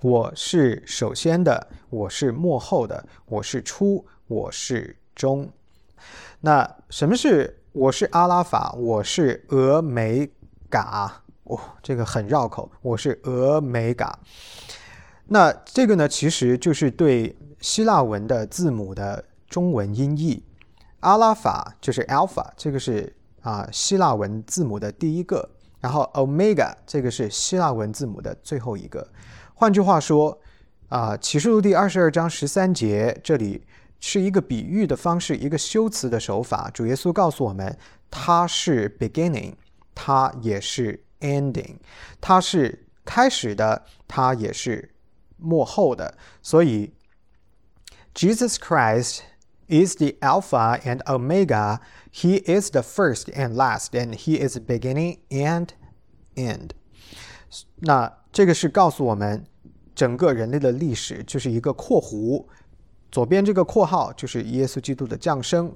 [0.02, 5.50] 我是首先的，我是幕后的，我是初，我是中。
[6.40, 10.30] 那什么是我是阿拉法，我是俄美
[10.68, 11.22] 嘎？
[11.44, 12.70] 哦，这个很绕口。
[12.82, 14.18] 我是俄美嘎。
[15.28, 20.44] 那这个呢，其实就是对希腊文的字母的中文音译。
[20.98, 25.48] 阿拉法就是 alpha，这个是啊希腊文字母的第一个。
[25.80, 29.06] 然后，omega 这个是希腊文字母的最后一个。
[29.54, 30.38] 换句话说，
[30.88, 33.66] 啊，启示录第二十二章十三节，这里
[33.98, 36.70] 是一个比喻的方式，一个修辞的手法。
[36.72, 37.78] 主耶稣告诉我们，
[38.10, 39.54] 他是 beginning，
[39.94, 41.76] 他也是 ending，
[42.20, 44.90] 他是开始的，他也是
[45.36, 46.14] 幕后的。
[46.42, 46.92] 所以
[48.14, 49.20] ，Jesus Christ
[49.70, 51.80] is the Alpha and Omega。
[52.12, 55.68] He is the first and last, and he is beginning and
[56.34, 56.70] end.
[57.76, 59.44] 那这个是告诉我们，
[59.94, 62.46] 整个人类的历史就是一个括弧，
[63.10, 65.72] 左边这个括号就是耶稣基督的降生，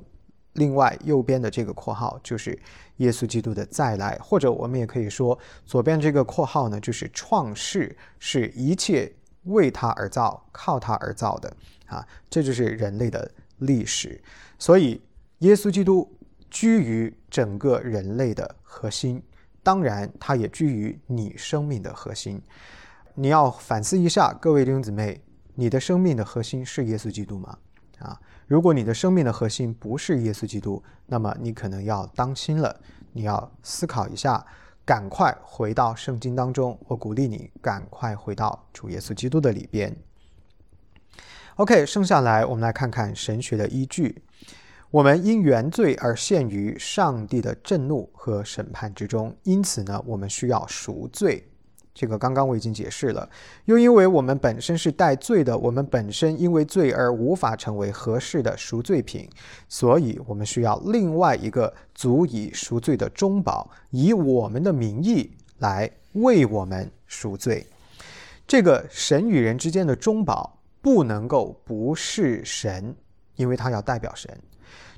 [0.55, 2.59] 另外右边的这个括号就是
[2.99, 9.13] 耶稣基督的再来，或者我们也可以说，左边这个括号呢就是创世，是一切
[9.45, 13.29] 为他而造、靠他而造的啊，这就是人类的
[13.65, 14.23] 历史。
[14.59, 15.03] 所以
[15.41, 16.11] 耶稣基督。
[16.51, 19.21] 居于整个人类的核心，
[19.61, 22.41] 当然，它也居于你生命的核心。
[23.17, 25.21] 你要反思一下，各位弟兄姊妹，
[25.57, 27.59] 你的生命的核心是耶稣基督吗？
[27.99, 32.81] 啊，如果你的生命的核心不是耶稣基督，那么你可能要当心了。
[33.13, 34.47] 你要思考一下，
[34.85, 36.79] 赶快回到圣经当中。
[36.87, 39.93] 我鼓励你赶快回到主耶稣基督的里边。
[41.57, 44.21] OK，剩下来我们来看看神学的依据。
[44.91, 51.49] 我们因原罪而陷于上帝的震怒和审判之中，因此呢，我们需要赎罪。
[51.95, 53.29] 这个刚刚我已经解释了。
[53.67, 59.31] 又因为我们本身是带罪的，我们本身因为罪而无法成为合适的赎罪品，
[59.69, 67.65] 所以我们需要另外一个足以赎罪的中保，以我们的名义来为我们赎罪。
[68.45, 70.54] 这个神与人之间的中保
[70.85, 72.95] 不能够不是神，
[73.37, 74.39] 因为他要代表神。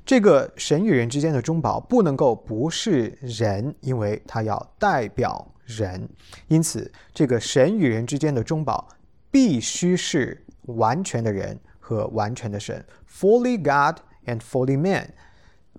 [0.05, 6.05] 这个神与人之间的中保不能够不是人，因为它要代表人。
[6.49, 8.85] 因此，这个神与人之间的中保
[9.31, 15.09] 必须是完全的人和完全的神，fully God and fully man。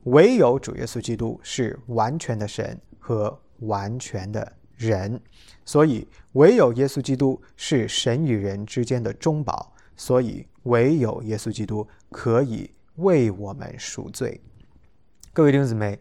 [0.04, 5.20] 唯有主耶稣基督是完全的神和完全的人，
[5.66, 12.70] 所以唯有耶稣基督是神与人之间的中保，所以唯有耶稣基督可以。
[12.98, 14.40] 为我们赎罪，
[15.32, 15.96] 各位弟兄姊妹，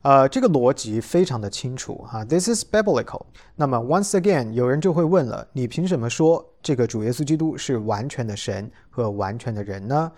[0.00, 2.24] 呃，这个逻辑非常的清楚哈。
[2.24, 3.26] This is biblical。
[3.56, 10.10] 那么，once again，有人就会问了：你凭什么说这个主耶稣基督是完全的神和完全的人呢？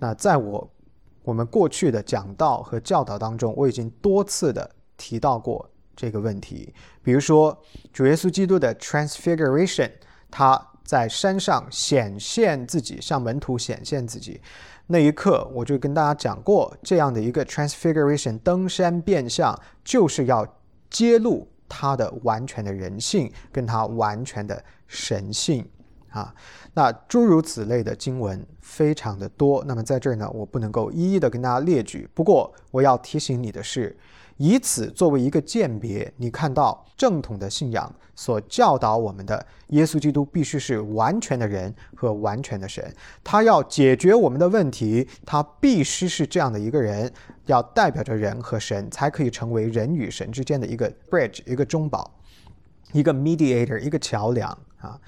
[0.00, 0.68] 那在我
[1.22, 6.74] 我们过去的讲道和教导当中，我已经多次的提到过这个问题。
[7.04, 7.56] 比如说，
[7.92, 9.92] 主耶稣基督的 transfiguration，
[10.28, 14.40] 他在山上显现自己，向门徒显现自己。
[14.86, 20.46] 那一刻，我就跟大家讲过，这样的一个 transfiguration 登山变相，就是要
[20.90, 25.66] 揭露他的完全的人性，跟他完全的神性
[26.10, 26.34] 啊。
[26.74, 29.64] 那诸如此类的经文非常的多。
[29.64, 32.08] 那么在这儿呢，我不能够一一的跟大家列举。
[32.12, 33.96] 不过我要提醒你的是。
[34.36, 47.12] 以此作为一个鉴别，你看到正统的信仰所教导我们的耶稣基督必须是完全的人和完全的神，他要解决我们的问题，他必须是这样的一个人，
[47.46, 52.10] 要代表着人和神，才可以成为人与神之间的一个 bridge，一个中保，
[52.92, 54.98] 一个 mediator，一个桥梁啊。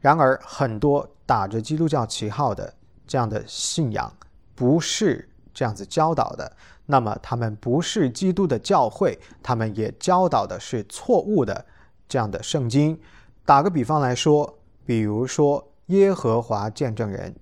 [0.00, 2.72] 然而，很多打着基督教旗号的
[3.06, 4.12] 这样的信仰
[4.54, 6.50] 不是这样子教导的。
[6.90, 11.66] 那么他们不是基督的教会，他们也教导的是错误的
[12.08, 12.98] 这样的圣经。
[13.44, 17.34] 打个比方来说，比如说耶和华见证人，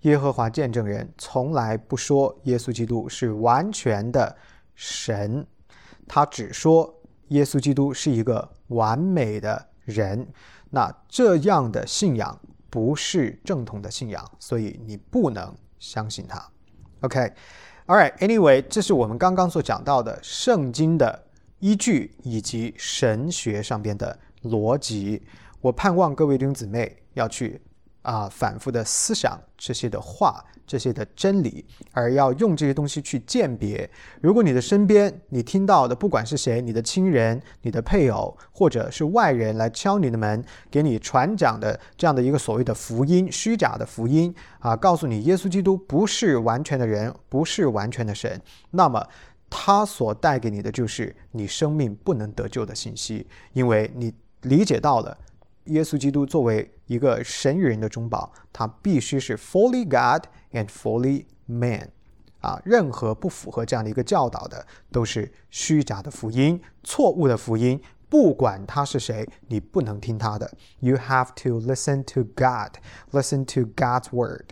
[0.00, 4.34] 耶和华见证人从来不说耶稣基督是完全的
[4.74, 5.46] 神，
[6.08, 6.98] 他只说
[7.28, 10.26] 耶稣基督是一个完美的人。
[10.70, 12.40] 那这样的信仰
[12.70, 16.42] 不是正统的信仰，所以你不能相信他。
[17.02, 17.30] OK。
[17.86, 21.22] All right, anyway，这是我们刚刚所讲到的圣经的
[21.58, 25.22] 依据以及神学上边的逻辑。
[25.60, 27.60] 我盼望各位弟兄姊妹要去
[28.00, 30.42] 啊反复的思想这些的话。
[30.66, 33.88] 这些的真理，而要用这些东西去鉴别。
[34.20, 48.40] 如果你的身边你听到的，不管是谁，你的亲人、你的配偶，或者是外人来敲你的门，给你传讲的这样的一个所谓的福音，虚假的福音啊，告诉你耶稣基督不是完全的人，不是完全的神，
[48.70, 49.06] 那么
[49.50, 54.12] 他所带给你的就是你生命不能得救的信息，因为你
[54.42, 55.16] 理解到了。
[55.68, 61.90] 耶稣基督作为一个神与人的中保，他必须是 fully God and fully man，
[62.40, 67.80] 啊，任何不符合这样的一个教导的，都是虚假的福音、错误的福音。
[68.08, 70.50] 不管他是谁，你不能听他的。
[70.80, 72.76] You have to listen to God,
[73.10, 74.50] listen to God's word。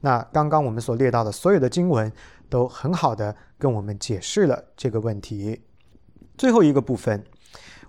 [0.00, 2.12] 那刚刚我们所列到的所有的经文，
[2.48, 5.62] 都很好的跟我们解释了这个问题。
[6.36, 7.24] 最后一个部分。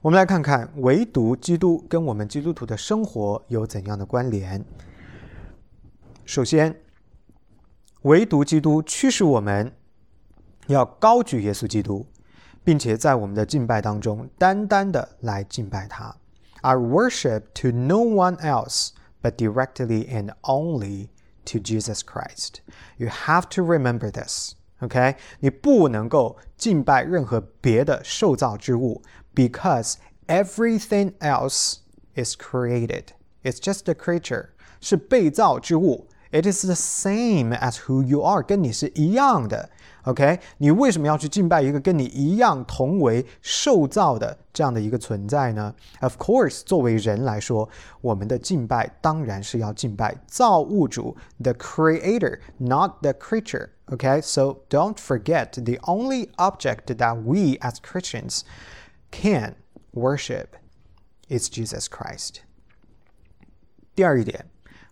[0.02, 4.66] 我们来看看，唯独基督跟我们基督徒的生活有怎样的关联？
[6.26, 6.76] 首先，
[8.02, 9.72] 唯独基督驱使我们
[10.66, 12.08] 要高举耶稣基督，
[12.64, 16.16] 并且在我们的敬拜当中单单的来敬拜他。
[16.62, 18.90] I worship to no one else
[19.22, 21.10] but directly and only
[21.46, 22.56] to Jesus Christ.
[22.98, 24.56] You have to remember this.
[24.80, 29.04] OK，你不能够敬拜任何别的受造之物。
[29.35, 29.95] because
[30.27, 31.79] everything else
[32.15, 33.07] is created.
[33.43, 34.49] It's just a creature.
[34.81, 36.09] 是被造之物。
[36.33, 39.71] It is the same as who you are，跟你是一样的。
[40.03, 45.75] OK，你为什么要去敬拜一个跟你一样同为受造的这样的一个存在呢？
[46.01, 47.69] Of course，作为人来说，
[48.01, 58.41] 我们的敬拜当然是要敬拜造物主，the Creator，not the creature。OK，so don't forget the only object that we as Christians
[59.12, 59.56] Can
[59.94, 60.48] worship
[61.28, 62.38] is Jesus Christ。
[63.94, 64.46] 第二一点，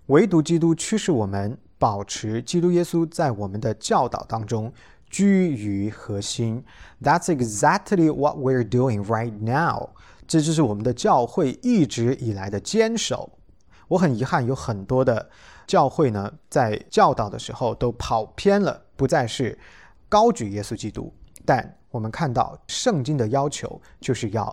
[0.07, 4.73] 唯独基督驱使我们保持基督耶稣在我们的教导当中
[5.09, 6.63] 居于核心。
[7.01, 9.91] That's exactly what we're doing right now。
[10.27, 13.39] 这就是我们的教会一直以来的坚守。
[13.87, 15.29] 我很遗憾，有很多的
[15.65, 19.57] 教会呢，在教导的时候都跑偏了，不再是
[20.07, 21.11] 高举耶稣基督，
[21.43, 24.43] 但我们看到圣经的要求就是要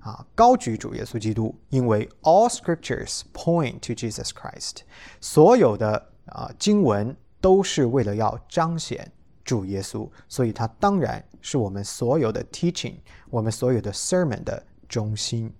[0.00, 4.78] 啊高举主耶稣基督，因为 all scriptures point to Jesus Christ，
[5.20, 9.10] 所有的啊经文都是为了要彰显
[9.44, 12.94] 主耶稣，所以它当然是我们所有的 teaching，
[13.28, 15.52] 我们所有的 sermon 的中心。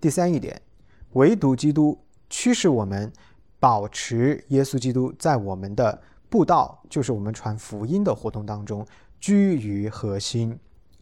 [0.00, 0.62] 第三一点，
[1.12, 1.98] 唯独基督
[2.30, 3.12] 驱使我们
[3.58, 6.00] 保持耶稣基督在我们的
[6.30, 8.86] 布道，就是我们传福音的活动当中
[9.18, 10.58] 居于核心。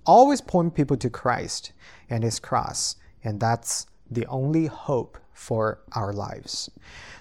[0.07, 1.72] Always point people to Christ
[2.09, 6.68] and His cross, and that's the only hope for our lives.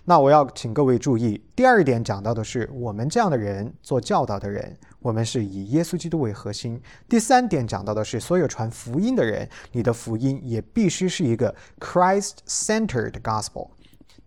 [0.06, 6.80] 那我要请各位注意，第二点讲到的是我们这样的人做教导的人，我们是以耶稣基督为核心。
[7.10, 13.70] 第三点讲到的是所有传福音的人，你的福音也必须是一个 Christ-centered gospel。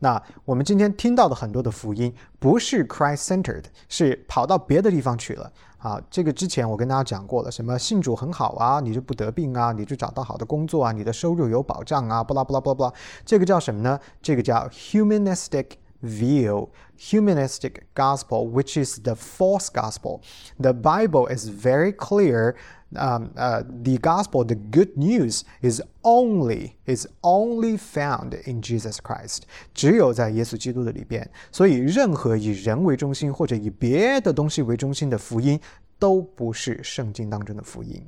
[0.00, 5.52] 那我们今天听到的很多的福音不是 Christ-centered，是跑到别的地方去了。
[5.78, 12.92] 啊，这个之前我跟大家讲过了，什么信主很好啊，你就不得病啊，你就找到好的工作啊，你的收入有保障啊，不拉不拉不拉不拉，
[13.24, 13.98] 这个叫什么呢？
[14.20, 15.66] 这个叫 humanistic
[16.02, 20.20] view, humanistic gospel, which is the false gospel.
[20.60, 22.54] The Bible is very clear
[22.92, 29.42] um, uh, the gospel, the good news is only is only found in Jesus Christ，
[29.74, 31.30] 只有在耶稣基督的里边。
[31.52, 35.60] 所以，任何以人为中心或者以别的东西为中心的福音，
[35.98, 38.02] 都不是圣经当中的福音。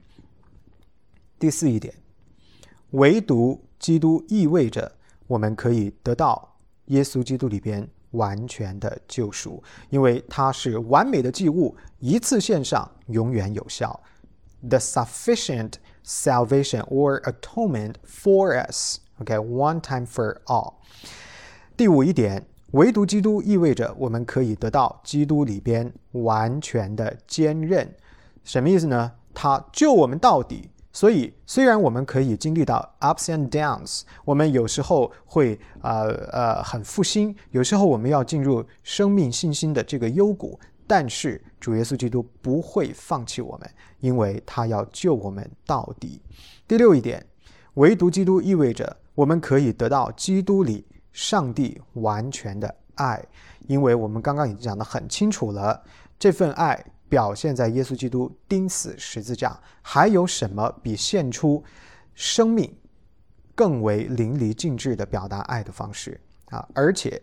[1.39, 1.95] 第四一点，
[2.91, 4.91] 唯独基督意味着
[5.27, 6.57] 我们可以得到
[6.87, 13.99] 耶稣基督里边完全的救赎，因为它是完美的祭物，一次献上，永远有效。
[14.69, 18.99] The sufficient salvation or atonement for us.
[19.21, 20.75] Okay, one time for all.
[21.77, 27.95] 第五一点，唯独基督意味着我们可以得到基督里边完全的坚韧。
[28.45, 29.13] 什么意思呢？
[29.35, 30.71] 他救我们到底。
[30.93, 40.59] 所以，虽然我们可以经历到 ups and downs，我们有时候会呃呃很负心，有时候我们要进入生命信心的这个幽谷，
[40.93, 43.71] 但是主耶稣基督不会放弃我们，
[44.01, 46.21] 因为他要救我们到底。
[46.67, 47.25] 第六一点，
[47.75, 53.25] 唯独基督意味着我们可以得到基督里上帝完全的爱，
[53.69, 55.81] 因为我们刚刚已经讲得很清楚了，
[56.19, 59.57] 这份爱表现在耶稣基督钉死十字架。
[59.83, 61.63] 还有什么比献出
[62.17, 62.69] 生命
[63.55, 66.69] 更为淋漓尽致的表达爱的方式啊？
[66.75, 67.23] 而且。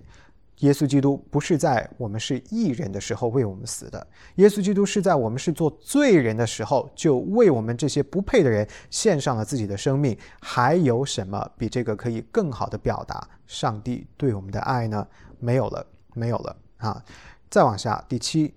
[0.62, 10.18] 耶稣基督不是在我们是义人的时候为我们死的，耶稣基督是在我们是做罪人的时候，就为我们这些不配的人献上了自己的生命。
[10.42, 15.08] 还有什么比这个可以更好的表达上帝对我们的爱呢？
[15.38, 15.86] 没有了，
[16.16, 17.06] 没有了啊！
[17.52, 18.56] 再往下，第七，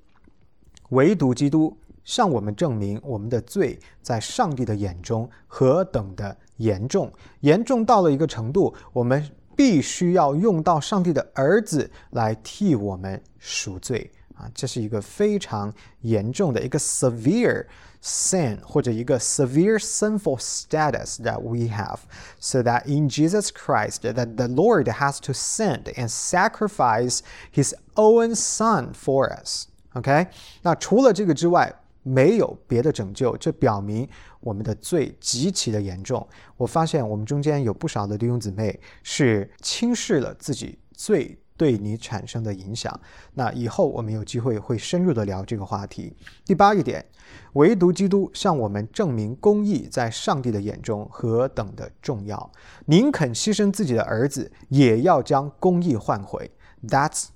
[0.89, 9.23] 唯独基督向我们证明我们的罪在上帝的眼中何等的严重，严重到了一个程度，我们。
[9.60, 14.50] 必须要用到上帝的儿子来替我们赎罪啊！
[14.54, 17.66] 这是一个非常严重的一个 severe
[18.04, 22.00] sin 或者一个 severe sinful status that we have,
[22.39, 27.22] so that in Jesus Christ that the Lord has to send and sacrifice
[27.52, 29.68] His own Son for us.
[29.93, 30.28] OK，
[30.62, 31.74] 那除了这个之外，
[32.04, 34.08] 没有别的拯救，这表明
[34.41, 36.26] 我们的罪极其的严重。
[36.57, 42.99] 我发现我们中间有不少的弟兄姊妹是轻视了自己罪对你产生的影响。
[43.34, 46.16] 那以后我们有机会会深入的聊这个话题。
[46.45, 47.05] 第八一点，
[47.53, 52.51] 唯独基督向我们证明公义在上帝的眼中何等的重要，
[52.86, 56.51] 宁肯牺牲自己的儿子，也要将公义换回。
[56.82, 57.26] That's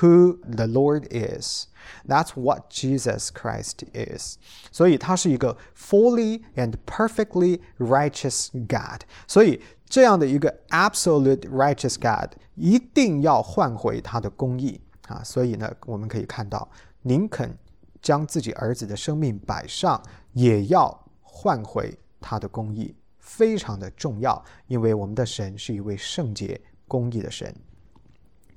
[0.00, 1.66] who the Lord is.
[2.06, 4.38] That's what Jesus Christ is.
[4.72, 9.02] 所以他是一个 fully and perfectly righteous God.
[9.26, 15.22] 所以这样的一个 absolute righteous God 一定要换回他的公义啊！
[15.22, 16.68] 所以呢，我们可以看到，
[17.02, 17.56] 宁肯
[18.00, 24.42] 将自己儿子的生命摆上，也要换回他的公义，非常的重要。
[24.66, 26.58] 因为我们的神是一位圣洁
[26.88, 27.54] 公义的神。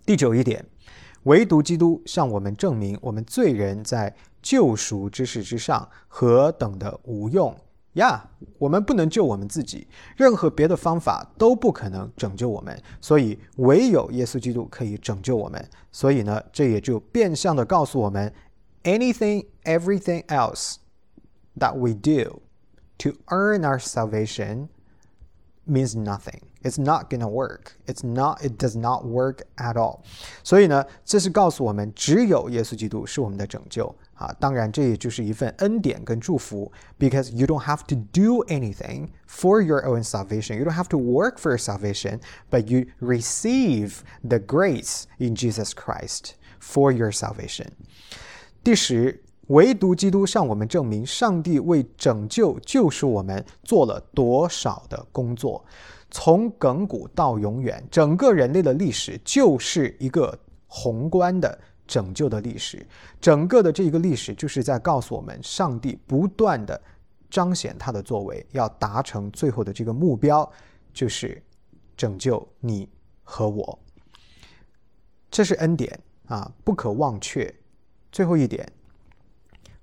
[0.05, 0.65] 第九一点。
[1.27, 7.53] 唯独基督向我们证明，我们罪人在救赎之事之上何等的无用
[7.93, 8.29] 呀！
[8.57, 15.69] 我们不能救我们自己，任何别的方法都不可能拯救我们，所以唯有耶稣基督可以拯救我们。
[15.91, 18.33] 所以呢，这也就变相的告诉我们
[18.83, 20.75] ：anything, everything else
[21.59, 22.41] that we do
[22.99, 24.69] to earn our salvation
[25.67, 26.39] means nothing.
[26.62, 27.72] It's not gonna work.
[27.86, 28.40] It's not.
[28.42, 30.00] It does not work at all.
[30.44, 34.32] 所以呢，这是告诉我们，只有耶稣基督是我们的拯救啊！
[34.38, 40.56] 当然，这也就是一份恩典跟祝福，because you don't have to do anything for your own salvation.
[40.56, 45.72] You don't have to work for your salvation, but you receive the grace in Jesus
[45.74, 47.70] Christ for your salvation.
[48.62, 55.64] 第十，唯独基督向我们证明，上帝为拯救、救赎我们做了多少的工作。
[56.09, 62.85] 从亘古到永远，整个人类的历史就是一个宏观的拯救的历史。
[63.19, 66.81] 整个的这一个历史，就是在告诉我们，上帝不断的
[67.29, 70.49] 彰显他的作为，要达成最后的这个目标，
[70.93, 71.43] 就是
[71.95, 72.89] 拯救你
[73.23, 73.77] 和我。
[75.29, 77.53] 这是恩典啊，不可忘却。
[78.13, 78.65] 最后一点，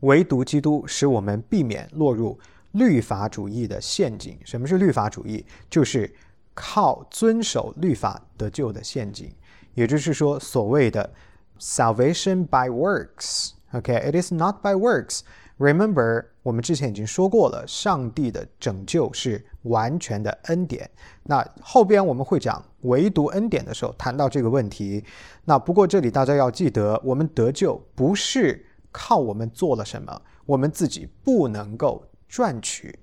[0.01, 2.39] 唯独基督使我们避免落入。
[2.75, 4.39] 律法主义的陷阱。
[4.45, 5.45] 什么是律法主义？
[5.68, 6.09] 就是
[6.55, 9.29] 靠遵守律法得救的陷阱。
[9.75, 11.12] 也就是说，所谓的
[11.59, 13.51] salvation by works。
[13.72, 15.22] OK，it is not by works。
[15.59, 20.91] Remember，我们之前已经说过了，上帝的拯救是完全的恩典。
[21.22, 25.05] 那后边我们会讲唯独恩典的时候谈到这个问题。
[25.45, 32.05] 那不过这里大家要记得，我们得救不是靠我们做了什么，我们自己不能够。
[32.28, 32.97] 赚取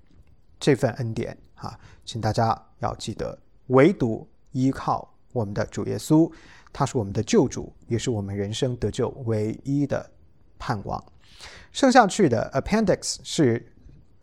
[0.58, 1.78] 这份恩典啊！
[2.04, 3.38] 请大家要记得，
[3.68, 6.30] 唯独依靠我们的主耶稣，
[6.72, 10.10] 他是我们的救主，也是我们人生得救唯一的
[10.58, 11.02] 盼望。
[11.72, 13.72] 剩下去的 appendix 是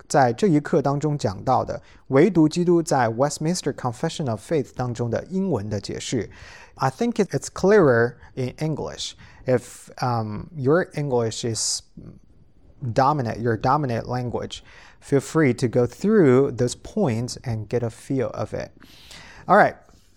[0.07, 6.29] 在这一课当中讲到的，唯独基督在 Westminster Confession of Faith 当中的英文的解释。
[6.75, 9.13] I think it's clearer in English.
[9.45, 11.81] If um, your English is
[12.81, 14.59] dominant, your dominant language,
[15.02, 18.70] feel free to go through those points and get a feel of it.
[19.46, 19.74] All right.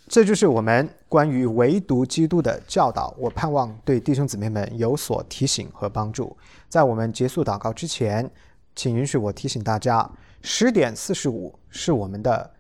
[0.08, 3.16] 这就是我们关于唯独基督的教导。
[3.18, 6.36] 我盼望对弟兄姊妹们有所提醒和帮助。
[6.68, 8.30] 在我们结束祷告之前，
[8.76, 10.12] 请允许我提醒大家：
[10.42, 12.52] 十点四十五是我们的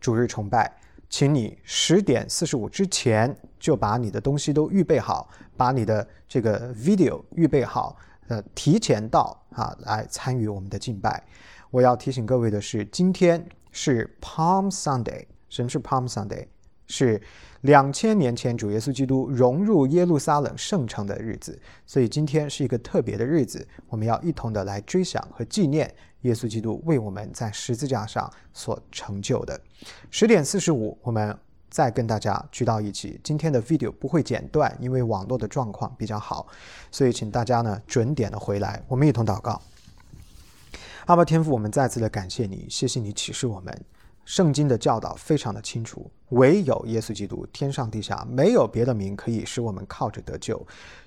[0.00, 0.72] 主日崇拜，
[1.10, 7.96] 请你十点四十五之前就把你的东西都预备好，把你的这个 video 预备好，
[8.28, 11.20] 呃，提前到啊来参与我们的敬拜。
[11.72, 16.46] 我要提醒各位的是，今天是 Palm Sunday，什么是 Palm Sunday？
[16.86, 17.18] 是
[17.62, 29.58] 两千年前主耶稣基督融入耶路撒冷圣城的日子，所以今天是一个特别的日子，我们要一同的来追想和纪念耶稣基督为我们在十字架上所成就的。
[30.10, 31.34] 十点四十五，我们
[31.70, 33.18] 再跟大家聚到一起。
[33.24, 36.46] 今天的 video 不会剪断，因为网络的状况比较好，
[36.90, 39.58] 所以请大家呢准点的回来，我们一同祷告。
[41.06, 43.84] 阿爸天父，我们再次的感谢你，谢谢你启示我们。
[44.24, 50.64] 圣经的教导非常的清楚，唯有耶稣基督，天上地下没有别的名可以使我们靠着得救。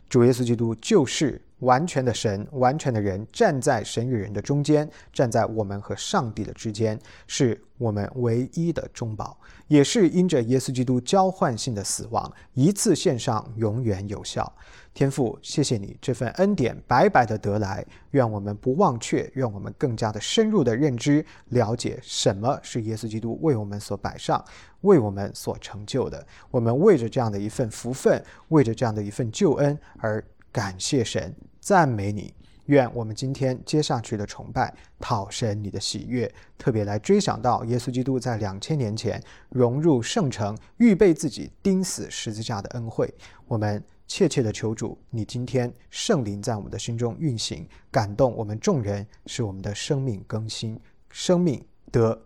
[0.09, 9.37] 主耶稣基督就是完全的神，完全的人，站在神与人的中间，站在我们和上帝的之间，是我们唯一的中保，
[9.67, 14.51] 也是因着耶稣基督交换性的死亡，一次献上，永远有效。
[14.95, 24.41] 天父，谢谢你这份恩典白白的得来，愿我们不忘却，愿我们更加的深入的认知了解什么是耶稣基督为我们所摆上、
[24.81, 26.25] 为我们所成就的。
[26.49, 32.33] 我们为着这样的一份福分，为着这样的一份救恩而感谢神、赞美你。
[32.67, 43.13] 愿我们今天接下去的崇拜讨神你的喜悦，特别来追想到耶稣基督在两千年前融入圣城、预备自己钉死十字架的恩惠。
[43.45, 43.83] 我们。
[44.07, 50.79] 切切的求主，你今天圣灵在我们的心中运行，感动我们众人，使我们的生命更新，
[51.09, 52.25] 生命得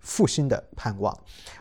[0.00, 1.16] 复兴的盼望。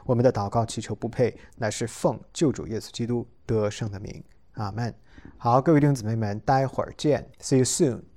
[0.06, 4.24] 我们的祷告祈求不配，乃是奉救主耶稣基督得胜的名。
[4.54, 4.94] 阿门。
[5.38, 8.04] 好，各位弟兄姊妹们，待会儿见，See you soon。